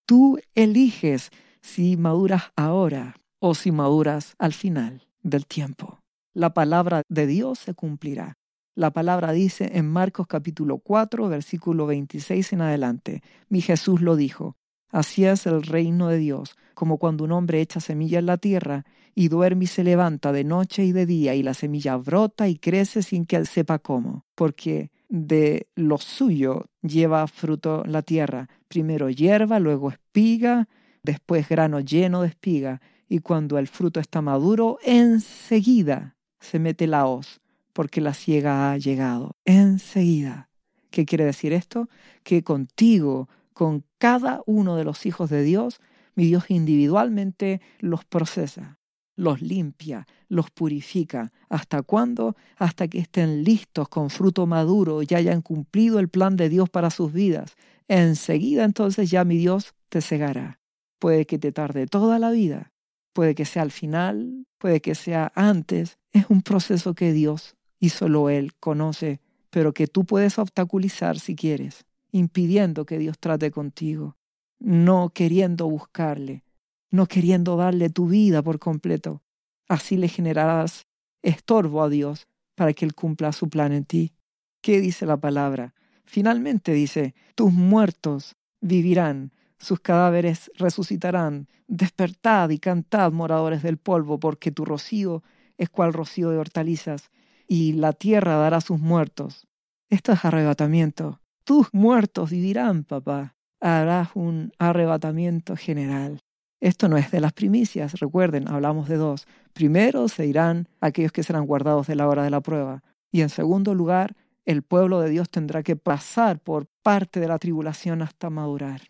Tú 0.06 0.40
eliges 0.56 1.30
si 1.62 1.98
maduras 1.98 2.44
ahora 2.56 3.16
o 3.40 3.54
si 3.56 3.72
maduras 3.72 4.36
al 4.40 4.54
final 4.54 5.08
del 5.22 5.46
tiempo. 5.46 6.00
La 6.34 6.54
palabra 6.54 7.02
de 7.10 7.28
Dios 7.28 7.60
se 7.60 7.74
cumplirá. 7.74 8.39
La 8.80 8.92
palabra 8.92 9.34
dice 9.34 9.72
en 9.74 9.92
Marcos 9.92 10.26
capítulo 10.26 10.78
4, 10.78 11.28
versículo 11.28 11.86
26 11.86 12.54
en 12.54 12.62
adelante, 12.62 13.22
mi 13.50 13.60
Jesús 13.60 14.00
lo 14.00 14.16
dijo, 14.16 14.56
así 14.90 15.26
es 15.26 15.46
el 15.48 15.64
reino 15.64 16.08
de 16.08 16.18
Dios, 16.18 16.56
como 16.76 16.98
cuando 16.98 17.26
un 17.26 17.34
hombre 17.34 17.60
echa 17.60 17.82
semilla 17.82 18.20
en 18.20 18.26
la 18.26 18.38
tierra 18.38 18.86
y 19.14 19.28
duerme 19.28 19.66
y 19.66 19.68
se 19.68 19.84
levanta 19.84 20.32
de 20.32 20.46
noche 20.46 20.86
y 20.86 20.94
de 20.94 21.06
día 21.06 21.36
y 21.36 21.44
la 21.44 21.56
semilla 21.56 21.98
brota 21.98 22.48
y 22.48 22.56
crece 22.56 23.04
sin 23.04 23.26
que 23.26 23.36
él 23.36 23.48
sepa 23.48 23.80
cómo, 23.80 24.24
porque 24.34 24.92
de 25.10 25.68
lo 25.76 25.98
suyo 25.98 26.68
lleva 26.82 27.28
fruto 27.28 27.84
la 27.86 28.02
tierra, 28.02 28.48
primero 28.70 29.10
hierba, 29.10 29.60
luego 29.60 29.90
espiga, 29.90 30.70
después 31.04 31.50
grano 31.50 31.82
lleno 31.82 32.22
de 32.22 32.30
espiga, 32.30 32.80
y 33.10 33.20
cuando 33.20 33.58
el 33.58 33.68
fruto 33.68 34.00
está 34.00 34.22
maduro, 34.22 34.78
enseguida 34.86 36.16
se 36.40 36.60
mete 36.60 36.88
la 36.88 37.08
hoz, 37.08 37.42
porque 37.80 38.02
la 38.02 38.14
ciega 38.14 38.74
ha 38.74 38.78
llegado. 38.78 39.38
Enseguida. 39.46 40.50
¿Qué 40.92 41.06
quiere 41.06 41.24
decir 41.24 41.54
esto? 41.54 41.88
Que 42.24 42.44
contigo, 42.44 43.30
con 43.54 43.86
cada 43.98 44.42
uno 44.46 44.76
de 44.76 44.84
los 44.84 45.06
hijos 45.06 45.30
de 45.30 45.44
Dios, 45.44 45.80
mi 46.14 46.26
Dios 46.26 46.44
individualmente 46.50 47.62
los 47.80 48.04
procesa 48.04 48.80
los 49.16 49.42
limpia, 49.42 50.08
los 50.28 50.52
purifica. 50.52 51.32
¿Hasta 51.48 51.82
cuándo? 51.82 52.36
Hasta 52.58 52.90
que 52.90 53.00
estén 53.00 53.46
listos 53.46 53.88
con 53.88 54.10
fruto 54.10 54.46
maduro 54.46 55.02
y 55.02 55.14
hayan 55.14 55.42
cumplido 55.42 56.00
el 56.00 56.10
plan 56.10 56.36
de 56.36 56.50
Dios 56.50 56.70
para 56.70 56.90
sus 56.90 57.14
vidas. 57.14 57.56
Enseguida 57.88 58.66
entonces 58.66 59.10
ya 59.10 59.24
mi 59.24 59.38
Dios 59.38 59.74
te 59.88 60.02
cegará. 60.02 60.60
Puede 61.00 61.26
que 61.26 61.40
te 61.40 61.54
tarde 61.54 61.86
toda 61.86 62.20
la 62.20 62.32
vida, 62.32 62.74
puede 63.14 63.36
que 63.36 63.46
sea 63.46 63.62
al 63.62 63.72
final, 63.72 64.46
puede 64.58 64.82
que 64.82 64.96
sea 64.96 65.32
antes. 65.34 65.98
Es 66.12 66.26
un 66.30 66.42
proceso 66.42 66.94
que 66.94 67.14
Dios 67.14 67.56
y 67.80 67.90
solo 67.90 68.30
Él 68.30 68.54
conoce, 68.60 69.22
pero 69.50 69.74
que 69.74 69.88
tú 69.88 70.06
puedes 70.06 70.38
obstaculizar 70.38 71.20
si 71.20 71.36
quieres, 71.36 71.86
impidiendo 72.12 72.86
que 72.86 72.98
Dios 72.98 73.18
trate 73.20 73.52
contigo, 73.52 74.18
no 74.60 75.10
queriendo 75.10 75.70
buscarle, 75.70 76.44
no 76.92 77.06
queriendo 77.06 77.56
darle 77.56 77.90
tu 77.90 78.08
vida 78.08 78.42
por 78.42 78.60
completo. 78.60 79.22
Así 79.68 79.98
le 79.98 80.08
generarás 80.08 80.88
estorbo 81.22 81.84
a 81.84 81.90
Dios 81.90 82.28
para 82.56 82.74
que 82.74 82.86
Él 82.86 82.94
cumpla 82.94 83.32
su 83.32 83.50
plan 83.50 83.72
en 83.72 83.86
ti. 83.86 84.14
¿Qué 84.62 84.82
dice 84.82 85.06
la 85.06 85.18
palabra? 85.18 85.74
Finalmente 86.06 86.74
dice, 86.74 87.14
tus 87.36 87.54
muertos 87.54 88.36
vivirán, 88.62 89.32
sus 89.60 89.80
cadáveres 89.80 90.52
resucitarán. 90.56 91.48
Despertad 91.68 92.50
y 92.50 92.58
cantad, 92.58 93.12
moradores 93.12 93.62
del 93.62 93.78
polvo, 93.78 94.20
porque 94.20 94.52
tu 94.52 94.66
rocío 94.66 95.24
es 95.58 95.70
cual 95.70 95.94
rocío 95.94 96.32
de 96.32 96.38
hortalizas, 96.38 97.12
y 97.50 97.74
la 97.74 97.94
tierra 97.94 98.36
dará 98.36 98.62
sus 98.62 98.80
muertos. 98.80 99.48
Esto 99.90 100.14
es 100.14 100.24
arrebatamiento. 100.24 101.20
Tus 101.44 101.68
muertos 101.74 102.30
vivirán, 102.30 102.84
papá. 102.84 103.36
Harás 103.60 104.10
un 104.14 104.54
arrebatamiento 104.60 105.58
general. 105.58 106.22
Esto 106.62 106.88
no 106.88 106.98
es 106.98 107.10
de 107.10 107.22
las 107.22 107.34
primicias, 107.34 108.00
recuerden, 108.00 108.48
hablamos 108.48 108.88
de 108.88 108.98
dos. 108.98 109.28
Primero 109.54 110.08
se 110.10 110.28
irán 110.28 110.68
aquellos 110.80 111.12
que 111.12 111.24
serán 111.24 111.48
guardados 111.48 111.88
de 111.88 111.96
la 111.96 112.08
hora 112.08 112.24
de 112.24 112.30
la 112.30 112.42
prueba. 112.42 112.84
Y 113.12 113.22
en 113.22 113.30
segundo 113.30 113.74
lugar, 113.74 114.16
el 114.46 114.62
pueblo 114.62 115.00
de 115.02 115.10
Dios 115.10 115.30
tendrá 115.30 115.64
que 115.64 115.76
pasar 115.76 116.40
por 116.40 116.68
parte 116.84 117.20
de 117.20 117.28
la 117.28 117.40
tribulación 117.40 118.04
hasta 118.04 118.30
madurar, 118.30 118.82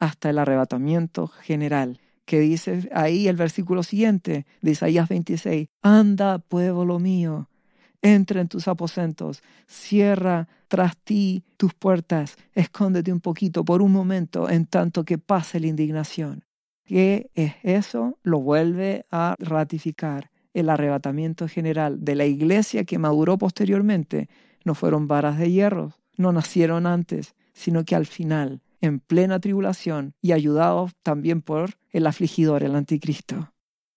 hasta 0.00 0.30
el 0.30 0.38
arrebatamiento 0.38 1.28
general, 1.28 2.00
que 2.24 2.40
dice 2.40 2.88
ahí 2.92 3.28
el 3.28 3.36
versículo 3.36 3.84
siguiente 3.84 4.44
de 4.60 4.70
Isaías 4.72 5.08
26, 5.08 5.68
Anda, 5.82 6.38
pueblo 6.38 6.98
mío, 6.98 7.48
entra 8.02 8.40
en 8.40 8.48
tus 8.48 8.68
aposentos, 8.68 9.42
cierra 9.66 10.48
tras 10.68 10.96
ti 10.98 11.44
tus 11.56 11.74
puertas, 11.74 12.36
escóndete 12.54 13.12
un 13.12 13.20
poquito 13.20 13.64
por 13.64 13.82
un 13.82 13.92
momento 13.92 14.48
en 14.48 14.66
tanto 14.66 15.04
que 15.04 15.18
pase 15.18 15.60
la 15.60 15.66
indignación. 15.66 16.44
¿Qué 16.84 17.30
es 17.34 17.54
eso? 17.62 18.18
Lo 18.22 18.40
vuelve 18.40 19.04
a 19.10 19.34
ratificar. 19.38 20.30
El 20.54 20.70
arrebatamiento 20.70 21.46
general 21.46 22.04
de 22.04 22.14
la 22.14 22.24
iglesia 22.24 22.84
que 22.84 22.98
maduró 22.98 23.36
posteriormente 23.36 24.28
no 24.64 24.74
fueron 24.74 25.06
varas 25.06 25.38
de 25.38 25.50
hierro, 25.50 25.92
no 26.16 26.32
nacieron 26.32 26.86
antes, 26.86 27.34
sino 27.52 27.84
que 27.84 27.94
al 27.94 28.06
final, 28.06 28.62
en 28.80 29.00
plena 29.00 29.38
tribulación 29.40 30.14
y 30.22 30.32
ayudados 30.32 30.92
también 31.02 31.42
por 31.42 31.78
el 31.90 32.06
afligidor, 32.06 32.62
el 32.62 32.74
anticristo. 32.74 33.52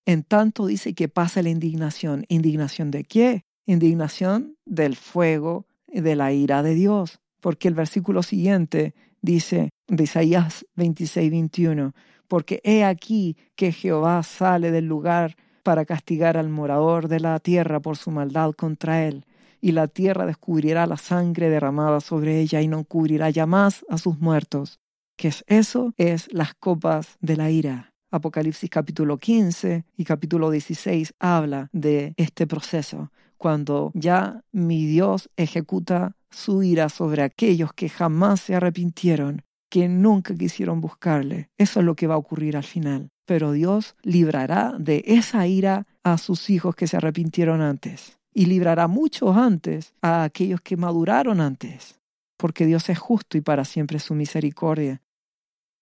En 0.05 0.23
tanto 0.23 0.65
dice 0.65 0.93
que 0.93 1.07
pasa 1.07 1.41
la 1.41 1.49
indignación. 1.49 2.25
¿Indignación 2.27 2.91
de 2.91 3.03
qué? 3.03 3.45
Indignación 3.71 4.57
del 4.65 4.95
fuego 4.95 5.65
de 5.88 6.15
la 6.15 6.34
ira 6.34 6.63
de 6.63 6.73
Dios. 6.75 7.19
Porque 7.39 7.67
el 7.67 7.73
versículo 7.73 8.21
siguiente 8.23 8.93
dice, 9.21 9.69
de 9.88 10.03
Isaías 10.03 10.65
26, 10.75 11.31
21, 11.31 11.93
porque 12.27 12.62
he 12.63 12.84
aquí 12.84 13.36
que 13.55 13.71
Jehová 13.71 14.23
sale 14.23 14.71
del 14.71 14.86
lugar 14.86 15.36
para 15.63 15.86
castigar 15.86 16.38
al 16.38 16.49
morador 16.49 17.07
de 17.07 17.19
la 17.19 17.39
tierra 17.39 17.80
por 17.80 17.97
su 17.97 18.11
maldad 18.11 18.51
contra 18.53 19.05
él, 19.05 19.26
y 19.59 19.74
la 19.74 19.88
tierra 19.88 20.26
descubrirá 20.26 20.88
la 20.88 20.97
sangre 20.97 21.49
derramada 21.49 21.99
sobre 21.99 22.39
ella 22.39 22.61
y 22.61 22.67
no 22.67 22.84
cubrirá 22.84 23.30
ya 23.30 23.45
más 23.45 23.86
a 23.89 23.97
sus 23.97 24.19
muertos. 24.19 24.80
¿Qué 25.17 25.28
es 25.28 25.43
eso? 25.47 25.93
Es 25.97 26.34
las 26.34 26.55
copas 26.55 27.17
de 27.19 27.38
la 27.38 27.51
ira. 27.51 27.93
Apocalipsis 28.09 28.69
capítulo 28.69 29.17
15 29.17 29.86
y 29.95 30.03
capítulo 30.03 30.49
16 30.49 31.13
habla 31.19 31.69
de 31.72 32.13
este 32.17 32.47
proceso, 32.47 33.11
cuando 33.41 33.91
ya 33.95 34.43
mi 34.51 34.85
Dios 34.85 35.31
ejecuta 35.35 36.15
su 36.29 36.61
ira 36.61 36.89
sobre 36.89 37.23
aquellos 37.23 37.73
que 37.73 37.89
jamás 37.89 38.39
se 38.39 38.53
arrepintieron 38.53 39.41
que 39.67 39.87
nunca 39.87 40.35
quisieron 40.35 40.79
buscarle. 40.79 41.49
Eso 41.57 41.79
es 41.79 41.85
lo 41.87 41.95
que 41.95 42.05
va 42.05 42.13
a 42.13 42.19
ocurrir 42.19 42.55
al 42.55 42.63
final. 42.63 43.09
Pero 43.25 43.51
Dios 43.51 43.95
librará 44.03 44.75
de 44.77 45.03
esa 45.07 45.47
ira 45.47 45.87
a 46.03 46.19
sus 46.19 46.51
hijos 46.51 46.75
que 46.75 46.85
se 46.85 46.97
arrepintieron 46.97 47.61
antes. 47.61 48.19
Y 48.31 48.45
librará 48.45 48.87
mucho 48.87 49.33
antes 49.33 49.95
a 50.03 50.23
aquellos 50.23 50.61
que 50.61 50.77
maduraron 50.77 51.41
antes. 51.41 51.99
Porque 52.37 52.67
Dios 52.67 52.89
es 52.89 52.99
justo 52.99 53.39
y 53.39 53.41
para 53.41 53.65
siempre 53.65 53.97
su 53.97 54.13
misericordia. 54.13 55.01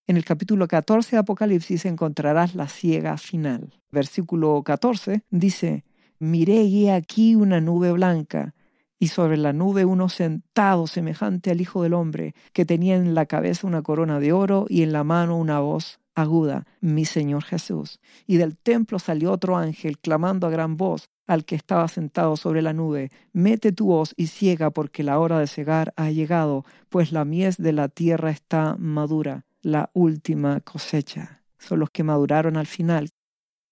En 0.06 0.16
el 0.16 0.24
capítulo 0.24 0.66
14 0.66 1.16
de 1.16 1.18
Apocalipsis 1.18 1.84
encontrarás 1.84 2.54
la 2.54 2.68
ciega 2.68 3.18
final. 3.18 3.74
Versículo 3.90 4.62
14 4.62 5.24
dice, 5.30 5.84
Miré 6.20 6.64
y 6.64 6.90
aquí 6.90 7.34
una 7.34 7.62
nube 7.62 7.92
blanca, 7.92 8.54
y 8.98 9.08
sobre 9.08 9.38
la 9.38 9.54
nube 9.54 9.86
uno 9.86 10.10
sentado 10.10 10.86
semejante 10.86 11.50
al 11.50 11.62
Hijo 11.62 11.82
del 11.82 11.94
Hombre, 11.94 12.34
que 12.52 12.66
tenía 12.66 12.96
en 12.96 13.14
la 13.14 13.24
cabeza 13.24 13.66
una 13.66 13.80
corona 13.80 14.20
de 14.20 14.34
oro 14.34 14.66
y 14.68 14.82
en 14.82 14.92
la 14.92 15.02
mano 15.02 15.38
una 15.38 15.60
voz 15.60 15.98
aguda, 16.14 16.66
mi 16.82 17.06
Señor 17.06 17.44
Jesús. 17.44 18.00
Y 18.26 18.36
del 18.36 18.58
templo 18.58 18.98
salió 18.98 19.32
otro 19.32 19.56
ángel, 19.56 19.98
clamando 19.98 20.46
a 20.46 20.50
gran 20.50 20.76
voz 20.76 21.08
al 21.26 21.46
que 21.46 21.54
estaba 21.54 21.88
sentado 21.88 22.36
sobre 22.36 22.60
la 22.60 22.74
nube, 22.74 23.10
mete 23.32 23.72
tu 23.72 23.86
voz 23.86 24.12
y 24.16 24.26
ciega 24.26 24.70
porque 24.70 25.02
la 25.02 25.18
hora 25.20 25.38
de 25.38 25.46
cegar 25.46 25.94
ha 25.96 26.10
llegado, 26.10 26.66
pues 26.90 27.12
la 27.12 27.24
mies 27.24 27.56
de 27.56 27.72
la 27.72 27.88
tierra 27.88 28.30
está 28.30 28.76
madura, 28.78 29.46
la 29.62 29.90
última 29.94 30.60
cosecha. 30.60 31.40
Son 31.56 31.78
los 31.78 31.88
que 31.88 32.02
maduraron 32.02 32.58
al 32.58 32.66
final, 32.66 33.10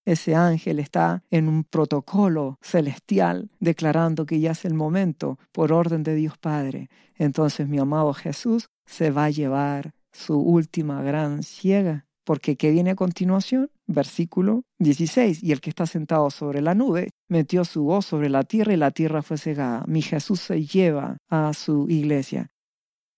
ese 0.09 0.35
ángel 0.35 0.79
está 0.79 1.23
en 1.31 1.49
un 1.49 1.65
protocolo 1.65 2.59
celestial 2.63 3.51
declarando 3.61 4.25
que 4.25 4.41
ya 4.41 4.53
es 4.53 4.65
el 4.65 4.73
momento 4.73 5.39
por 5.53 5.71
orden 5.71 6.03
de 6.03 6.15
Dios 6.15 6.39
Padre. 6.39 6.89
Entonces 7.17 7.69
mi 7.69 7.79
amado 7.79 8.15
Jesús 8.15 8.71
se 8.87 9.11
va 9.11 9.27
a 9.27 9.31
llevar 9.31 9.93
su 10.11 10.39
última 10.41 11.03
gran 11.03 11.43
ciega. 11.43 12.07
Porque 12.25 12.57
¿qué 12.57 12.71
viene 12.71 12.91
a 12.91 12.95
continuación? 12.95 13.71
Versículo 13.87 14.63
16. 14.79 15.43
Y 15.43 15.53
el 15.53 15.61
que 15.61 15.71
está 15.71 15.87
sentado 15.87 16.31
sobre 16.31 16.63
la 16.63 16.75
nube 16.75 17.11
metió 17.29 17.65
su 17.67 17.85
voz 17.85 18.07
sobre 18.07 18.31
la 18.31 18.45
tierra 18.45 18.73
y 18.73 18.77
la 18.77 18.91
tierra 18.91 19.23
fue 19.23 19.37
cegada. 19.37 19.85
Mi 19.87 20.01
Jesús 20.01 20.41
se 20.41 20.65
lleva 20.65 21.19
a 21.29 21.53
su 21.53 21.87
iglesia. 21.89 22.51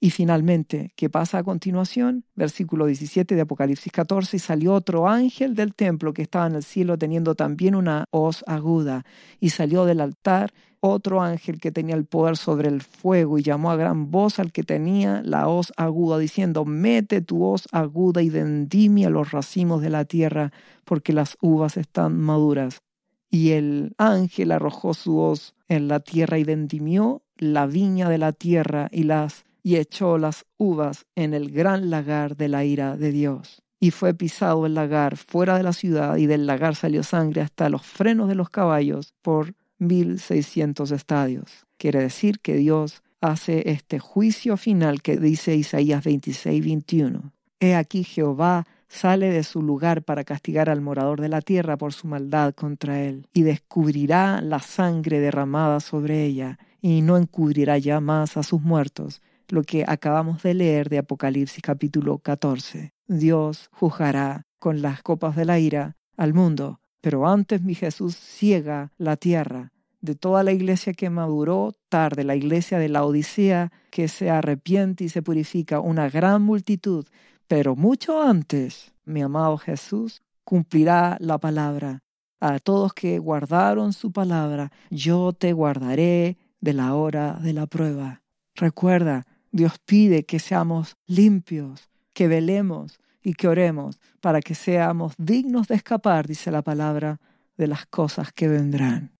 Y 0.02 0.10
finalmente, 0.10 0.94
¿qué 0.96 1.10
pasa 1.10 1.38
a 1.38 1.44
continuación? 1.44 2.24
Versículo 2.34 2.86
17 2.86 3.34
de 3.34 3.42
Apocalipsis 3.42 3.92
14, 3.92 4.38
y 4.38 4.40
salió 4.40 4.72
otro 4.72 5.06
ángel 5.06 5.54
del 5.54 5.74
templo 5.74 6.14
que 6.14 6.22
estaba 6.22 6.46
en 6.46 6.54
el 6.54 6.64
cielo 6.64 6.96
teniendo 6.96 7.34
también 7.34 7.74
una 7.74 8.06
hoz 8.10 8.42
aguda, 8.46 9.04
y 9.40 9.50
salió 9.50 9.84
del 9.84 10.00
altar 10.00 10.54
otro 10.82 11.20
ángel 11.20 11.60
que 11.60 11.70
tenía 11.70 11.94
el 11.96 12.06
poder 12.06 12.38
sobre 12.38 12.70
el 12.70 12.80
fuego, 12.80 13.38
y 13.38 13.42
llamó 13.42 13.70
a 13.70 13.76
gran 13.76 14.10
voz 14.10 14.38
al 14.38 14.52
que 14.52 14.62
tenía 14.62 15.20
la 15.22 15.48
hoz 15.48 15.70
aguda, 15.76 16.16
diciendo, 16.16 16.64
mete 16.64 17.20
tu 17.20 17.44
hoz 17.44 17.68
aguda 17.70 18.22
y 18.22 18.30
vendimia 18.30 19.10
los 19.10 19.32
racimos 19.32 19.82
de 19.82 19.90
la 19.90 20.06
tierra, 20.06 20.50
porque 20.86 21.12
las 21.12 21.36
uvas 21.42 21.76
están 21.76 22.18
maduras. 22.18 22.80
Y 23.28 23.50
el 23.50 23.92
ángel 23.98 24.50
arrojó 24.50 24.94
su 24.94 25.18
hoz 25.18 25.54
en 25.68 25.88
la 25.88 26.00
tierra 26.00 26.38
y 26.38 26.44
vendimió 26.44 27.22
la 27.36 27.66
viña 27.66 28.08
de 28.08 28.18
la 28.18 28.32
tierra 28.32 28.88
y 28.90 29.02
las 29.02 29.44
y 29.62 29.76
echó 29.76 30.18
las 30.18 30.46
uvas 30.56 31.06
en 31.14 31.34
el 31.34 31.50
gran 31.50 31.90
lagar 31.90 32.36
de 32.36 32.48
la 32.48 32.64
ira 32.64 32.96
de 32.96 33.12
Dios. 33.12 33.62
Y 33.78 33.90
fue 33.92 34.14
pisado 34.14 34.66
el 34.66 34.74
lagar 34.74 35.16
fuera 35.16 35.56
de 35.56 35.62
la 35.62 35.72
ciudad, 35.72 36.16
y 36.16 36.26
del 36.26 36.46
lagar 36.46 36.74
salió 36.74 37.02
sangre 37.02 37.40
hasta 37.40 37.68
los 37.68 37.82
frenos 37.82 38.28
de 38.28 38.34
los 38.34 38.50
caballos 38.50 39.14
por 39.22 39.54
mil 39.78 40.20
seiscientos 40.20 40.90
estadios. 40.90 41.66
Quiere 41.78 42.00
decir 42.00 42.40
que 42.40 42.56
Dios 42.56 43.02
hace 43.20 43.70
este 43.70 43.98
juicio 43.98 44.56
final 44.56 45.02
que 45.02 45.16
dice 45.16 45.56
Isaías 45.56 46.04
26, 46.04 46.64
21. 46.64 47.32
He 47.58 47.74
aquí 47.74 48.04
Jehová 48.04 48.66
sale 48.88 49.30
de 49.30 49.44
su 49.44 49.62
lugar 49.62 50.02
para 50.02 50.24
castigar 50.24 50.68
al 50.68 50.80
morador 50.80 51.20
de 51.20 51.28
la 51.28 51.40
tierra 51.40 51.76
por 51.76 51.92
su 51.92 52.08
maldad 52.08 52.54
contra 52.54 53.02
él, 53.02 53.28
y 53.32 53.42
descubrirá 53.42 54.40
la 54.40 54.58
sangre 54.58 55.20
derramada 55.20 55.80
sobre 55.80 56.24
ella, 56.24 56.58
y 56.82 57.02
no 57.02 57.16
encubrirá 57.16 57.78
ya 57.78 58.00
más 58.00 58.36
a 58.36 58.42
sus 58.42 58.60
muertos, 58.60 59.22
lo 59.52 59.62
que 59.62 59.84
acabamos 59.86 60.42
de 60.42 60.54
leer 60.54 60.88
de 60.88 60.98
Apocalipsis 60.98 61.62
capítulo 61.62 62.18
14. 62.18 62.92
Dios 63.06 63.68
juzgará 63.72 64.46
con 64.58 64.82
las 64.82 65.02
copas 65.02 65.36
de 65.36 65.44
la 65.44 65.58
ira 65.58 65.96
al 66.16 66.34
mundo, 66.34 66.80
pero 67.00 67.26
antes 67.26 67.62
mi 67.62 67.74
Jesús 67.74 68.16
ciega 68.16 68.92
la 68.98 69.16
tierra 69.16 69.72
de 70.00 70.14
toda 70.14 70.42
la 70.42 70.52
iglesia 70.52 70.92
que 70.92 71.10
maduró 71.10 71.74
tarde, 71.88 72.24
la 72.24 72.36
iglesia 72.36 72.78
de 72.78 72.88
la 72.88 73.04
Odisea 73.04 73.70
que 73.90 74.08
se 74.08 74.30
arrepiente 74.30 75.04
y 75.04 75.08
se 75.08 75.22
purifica, 75.22 75.80
una 75.80 76.08
gran 76.08 76.42
multitud, 76.42 77.06
pero 77.46 77.76
mucho 77.76 78.22
antes, 78.22 78.92
mi 79.04 79.22
amado 79.22 79.58
Jesús 79.58 80.22
cumplirá 80.44 81.16
la 81.20 81.38
palabra. 81.38 82.02
A 82.40 82.58
todos 82.58 82.94
que 82.94 83.18
guardaron 83.18 83.92
su 83.92 84.12
palabra, 84.12 84.72
yo 84.90 85.34
te 85.34 85.52
guardaré 85.52 86.38
de 86.60 86.72
la 86.72 86.94
hora 86.94 87.38
de 87.42 87.52
la 87.52 87.66
prueba. 87.66 88.22
Recuerda, 88.54 89.26
Dios 89.52 89.78
pide 89.84 90.24
que 90.24 90.38
seamos 90.38 90.96
limpios, 91.06 91.88
que 92.12 92.28
velemos 92.28 93.00
y 93.22 93.34
que 93.34 93.48
oremos 93.48 93.98
para 94.20 94.40
que 94.40 94.54
seamos 94.54 95.14
dignos 95.18 95.68
de 95.68 95.74
escapar, 95.74 96.26
dice 96.26 96.50
la 96.50 96.62
palabra, 96.62 97.20
de 97.56 97.66
las 97.66 97.86
cosas 97.86 98.32
que 98.32 98.48
vendrán. 98.48 99.12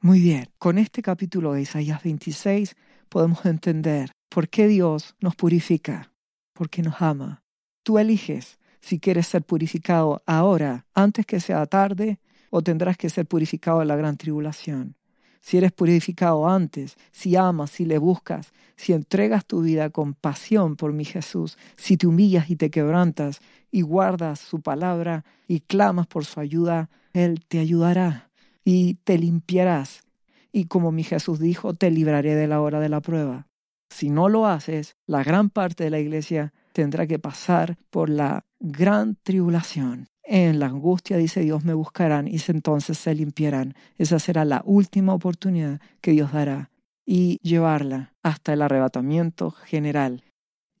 Muy 0.00 0.20
bien, 0.20 0.48
con 0.58 0.78
este 0.78 1.02
capítulo 1.02 1.52
de 1.52 1.62
Isaías 1.62 2.02
26 2.02 2.76
podemos 3.08 3.44
entender 3.46 4.10
por 4.28 4.48
qué 4.48 4.68
Dios 4.68 5.14
nos 5.20 5.36
purifica, 5.36 6.12
porque 6.52 6.82
nos 6.82 7.00
ama. 7.00 7.42
Tú 7.82 7.98
eliges 7.98 8.58
si 8.80 8.98
quieres 8.98 9.26
ser 9.26 9.42
purificado 9.42 10.22
ahora, 10.26 10.86
antes 10.94 11.24
que 11.24 11.40
sea 11.40 11.66
tarde, 11.66 12.18
o 12.50 12.62
tendrás 12.62 12.96
que 12.96 13.10
ser 13.10 13.26
purificado 13.26 13.82
en 13.82 13.88
la 13.88 13.96
gran 13.96 14.16
tribulación 14.16 14.96
si 15.44 15.58
eres 15.58 15.72
purificado 15.72 16.48
antes, 16.48 16.96
si 17.12 17.36
amas, 17.36 17.70
si 17.70 17.84
le 17.84 17.98
buscas, 17.98 18.54
si 18.76 18.94
entregas 18.94 19.44
tu 19.44 19.60
vida 19.60 19.90
con 19.90 20.14
pasión 20.14 20.74
por 20.74 20.94
mi 20.94 21.04
Jesús, 21.04 21.58
si 21.76 21.98
te 21.98 22.06
humillas 22.06 22.48
y 22.48 22.56
te 22.56 22.70
quebrantas 22.70 23.40
y 23.70 23.82
guardas 23.82 24.40
su 24.40 24.62
palabra 24.62 25.26
y 25.46 25.60
clamas 25.60 26.06
por 26.06 26.24
su 26.24 26.40
ayuda, 26.40 26.88
Él 27.12 27.44
te 27.46 27.58
ayudará 27.58 28.30
y 28.64 28.94
te 29.04 29.18
limpiarás. 29.18 30.04
Y 30.50 30.64
como 30.64 30.92
mi 30.92 31.04
Jesús 31.04 31.38
dijo, 31.40 31.74
te 31.74 31.90
libraré 31.90 32.34
de 32.34 32.48
la 32.48 32.62
hora 32.62 32.80
de 32.80 32.88
la 32.88 33.02
prueba. 33.02 33.46
Si 33.90 34.08
no 34.08 34.30
lo 34.30 34.46
haces, 34.46 34.96
la 35.06 35.22
gran 35.22 35.50
parte 35.50 35.84
de 35.84 35.90
la 35.90 35.98
iglesia 35.98 36.54
tendrá 36.72 37.06
que 37.06 37.18
pasar 37.18 37.76
por 37.90 38.08
la 38.08 38.46
gran 38.60 39.18
tribulación. 39.22 40.08
En 40.24 40.58
la 40.58 40.66
angustia, 40.66 41.18
dice 41.18 41.40
Dios, 41.40 41.64
me 41.64 41.74
buscarán 41.74 42.26
y 42.26 42.38
entonces 42.48 42.96
se 42.96 43.14
limpiarán. 43.14 43.74
Esa 43.98 44.18
será 44.18 44.44
la 44.44 44.62
última 44.64 45.12
oportunidad 45.12 45.80
que 46.00 46.12
Dios 46.12 46.32
dará 46.32 46.70
y 47.04 47.38
llevarla 47.42 48.14
hasta 48.22 48.54
el 48.54 48.62
arrebatamiento 48.62 49.50
general. 49.50 50.24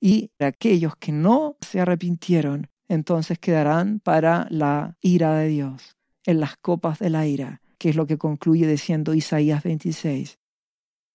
Y 0.00 0.30
aquellos 0.38 0.96
que 0.96 1.12
no 1.12 1.56
se 1.60 1.80
arrepintieron, 1.80 2.68
entonces 2.88 3.38
quedarán 3.38 4.00
para 4.00 4.46
la 4.50 4.96
ira 5.02 5.34
de 5.34 5.48
Dios, 5.48 5.96
en 6.24 6.40
las 6.40 6.56
copas 6.56 6.98
de 6.98 7.10
la 7.10 7.26
ira, 7.26 7.60
que 7.78 7.90
es 7.90 7.96
lo 7.96 8.06
que 8.06 8.18
concluye 8.18 8.66
diciendo 8.66 9.14
Isaías 9.14 9.62
26. 9.62 10.38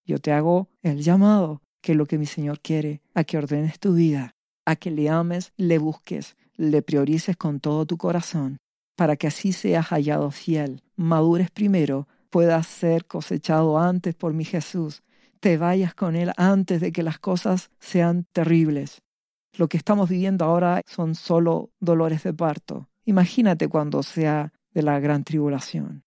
Yo 0.05 0.19
te 0.19 0.31
hago 0.31 0.69
el 0.81 1.01
llamado, 1.01 1.61
que 1.81 1.93
es 1.93 1.97
lo 1.97 2.05
que 2.05 2.17
mi 2.17 2.25
Señor 2.25 2.59
quiere, 2.61 3.01
a 3.13 3.23
que 3.23 3.37
ordenes 3.37 3.79
tu 3.79 3.93
vida, 3.93 4.35
a 4.65 4.75
que 4.75 4.91
le 4.91 5.09
ames, 5.09 5.53
le 5.57 5.77
busques, 5.77 6.35
le 6.59 6.81
priorices 6.81 7.37
con 7.37 7.61
todo 7.61 7.85
tu 7.85 7.97
corazón, 7.97 8.57
para 8.97 9.15
que 9.15 9.27
así 9.27 9.53
seas 9.53 9.87
hallado 9.87 10.29
fiel, 10.29 10.83
madures 10.97 11.49
primero, 11.51 12.09
puedas 12.29 12.67
ser 12.67 13.05
cosechado 13.05 13.79
antes 13.79 14.13
por 14.13 14.33
mi 14.33 14.43
Jesús, 14.43 15.01
te 15.39 15.57
vayas 15.57 15.95
con 15.95 16.17
Él 16.17 16.33
antes 16.35 16.81
de 16.81 16.91
que 16.91 17.01
las 17.01 17.17
cosas 17.17 17.71
sean 17.79 18.25
terribles. 18.33 19.01
Lo 19.57 19.69
que 19.69 19.77
estamos 19.77 20.09
viviendo 20.09 20.43
ahora 20.43 20.81
son 20.85 21.15
solo 21.15 21.69
dolores 21.79 22.23
de 22.23 22.33
parto. 22.33 22.89
Imagínate 23.05 23.69
cuando 23.69 24.03
sea 24.03 24.51
de 24.73 24.83
la 24.83 24.99
gran 24.99 25.23
tribulación. 25.23 26.03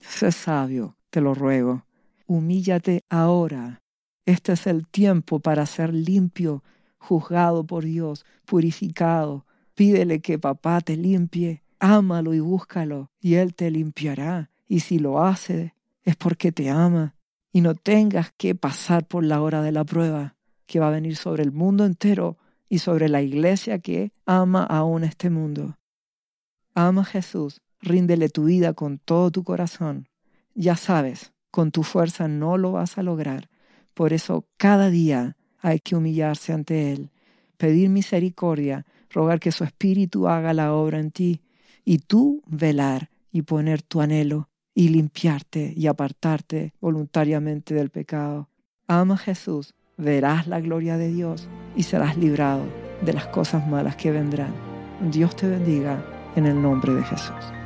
Sé 0.00 0.32
sabio, 0.32 0.96
te 1.10 1.20
lo 1.20 1.34
ruego. 1.34 1.84
Humíllate 2.26 3.02
ahora. 3.10 3.82
Este 4.24 4.52
es 4.54 4.66
el 4.66 4.86
tiempo 4.88 5.40
para 5.40 5.66
ser 5.66 5.92
limpio, 5.92 6.64
juzgado 6.96 7.66
por 7.66 7.84
Dios, 7.84 8.24
purificado, 8.46 9.44
Pídele 9.80 10.20
que 10.20 10.38
papá 10.38 10.82
te 10.82 10.94
limpie, 10.94 11.62
ámalo 11.78 12.34
y 12.34 12.40
búscalo, 12.40 13.10
y 13.18 13.36
Él 13.36 13.54
te 13.54 13.70
limpiará. 13.70 14.50
Y 14.68 14.80
si 14.80 14.98
lo 14.98 15.24
hace, 15.24 15.74
es 16.02 16.16
porque 16.16 16.52
te 16.52 16.68
ama. 16.68 17.14
Y 17.50 17.62
no 17.62 17.74
tengas 17.74 18.30
que 18.36 18.54
pasar 18.54 19.06
por 19.06 19.24
la 19.24 19.40
hora 19.40 19.62
de 19.62 19.72
la 19.72 19.84
prueba, 19.84 20.36
que 20.66 20.80
va 20.80 20.88
a 20.88 20.90
venir 20.90 21.16
sobre 21.16 21.44
el 21.44 21.50
mundo 21.50 21.86
entero 21.86 22.36
y 22.68 22.80
sobre 22.80 23.08
la 23.08 23.22
iglesia 23.22 23.78
que 23.78 24.12
ama 24.26 24.64
aún 24.64 25.02
este 25.02 25.30
mundo. 25.30 25.78
Ama 26.74 27.00
a 27.00 27.06
Jesús, 27.06 27.62
ríndele 27.80 28.28
tu 28.28 28.44
vida 28.44 28.74
con 28.74 28.98
todo 28.98 29.30
tu 29.30 29.44
corazón. 29.44 30.10
Ya 30.54 30.76
sabes, 30.76 31.32
con 31.50 31.70
tu 31.70 31.84
fuerza 31.84 32.28
no 32.28 32.58
lo 32.58 32.72
vas 32.72 32.98
a 32.98 33.02
lograr. 33.02 33.48
Por 33.94 34.12
eso 34.12 34.44
cada 34.58 34.90
día 34.90 35.38
hay 35.58 35.80
que 35.80 35.96
humillarse 35.96 36.52
ante 36.52 36.92
Él, 36.92 37.08
pedir 37.56 37.88
misericordia 37.88 38.84
rogar 39.10 39.40
que 39.40 39.52
su 39.52 39.64
espíritu 39.64 40.28
haga 40.28 40.54
la 40.54 40.72
obra 40.72 40.98
en 40.98 41.10
ti 41.10 41.42
y 41.84 41.98
tú 41.98 42.42
velar 42.46 43.10
y 43.32 43.42
poner 43.42 43.82
tu 43.82 44.00
anhelo 44.00 44.48
y 44.74 44.88
limpiarte 44.88 45.72
y 45.76 45.86
apartarte 45.86 46.72
voluntariamente 46.80 47.74
del 47.74 47.90
pecado. 47.90 48.48
Ama 48.86 49.14
a 49.14 49.18
Jesús, 49.18 49.74
verás 49.96 50.46
la 50.46 50.60
gloria 50.60 50.96
de 50.96 51.12
Dios 51.12 51.48
y 51.76 51.82
serás 51.82 52.16
librado 52.16 52.64
de 53.02 53.12
las 53.12 53.26
cosas 53.26 53.66
malas 53.66 53.96
que 53.96 54.10
vendrán. 54.10 54.54
Dios 55.10 55.36
te 55.36 55.48
bendiga 55.48 56.04
en 56.36 56.46
el 56.46 56.60
nombre 56.60 56.94
de 56.94 57.02
Jesús. 57.04 57.59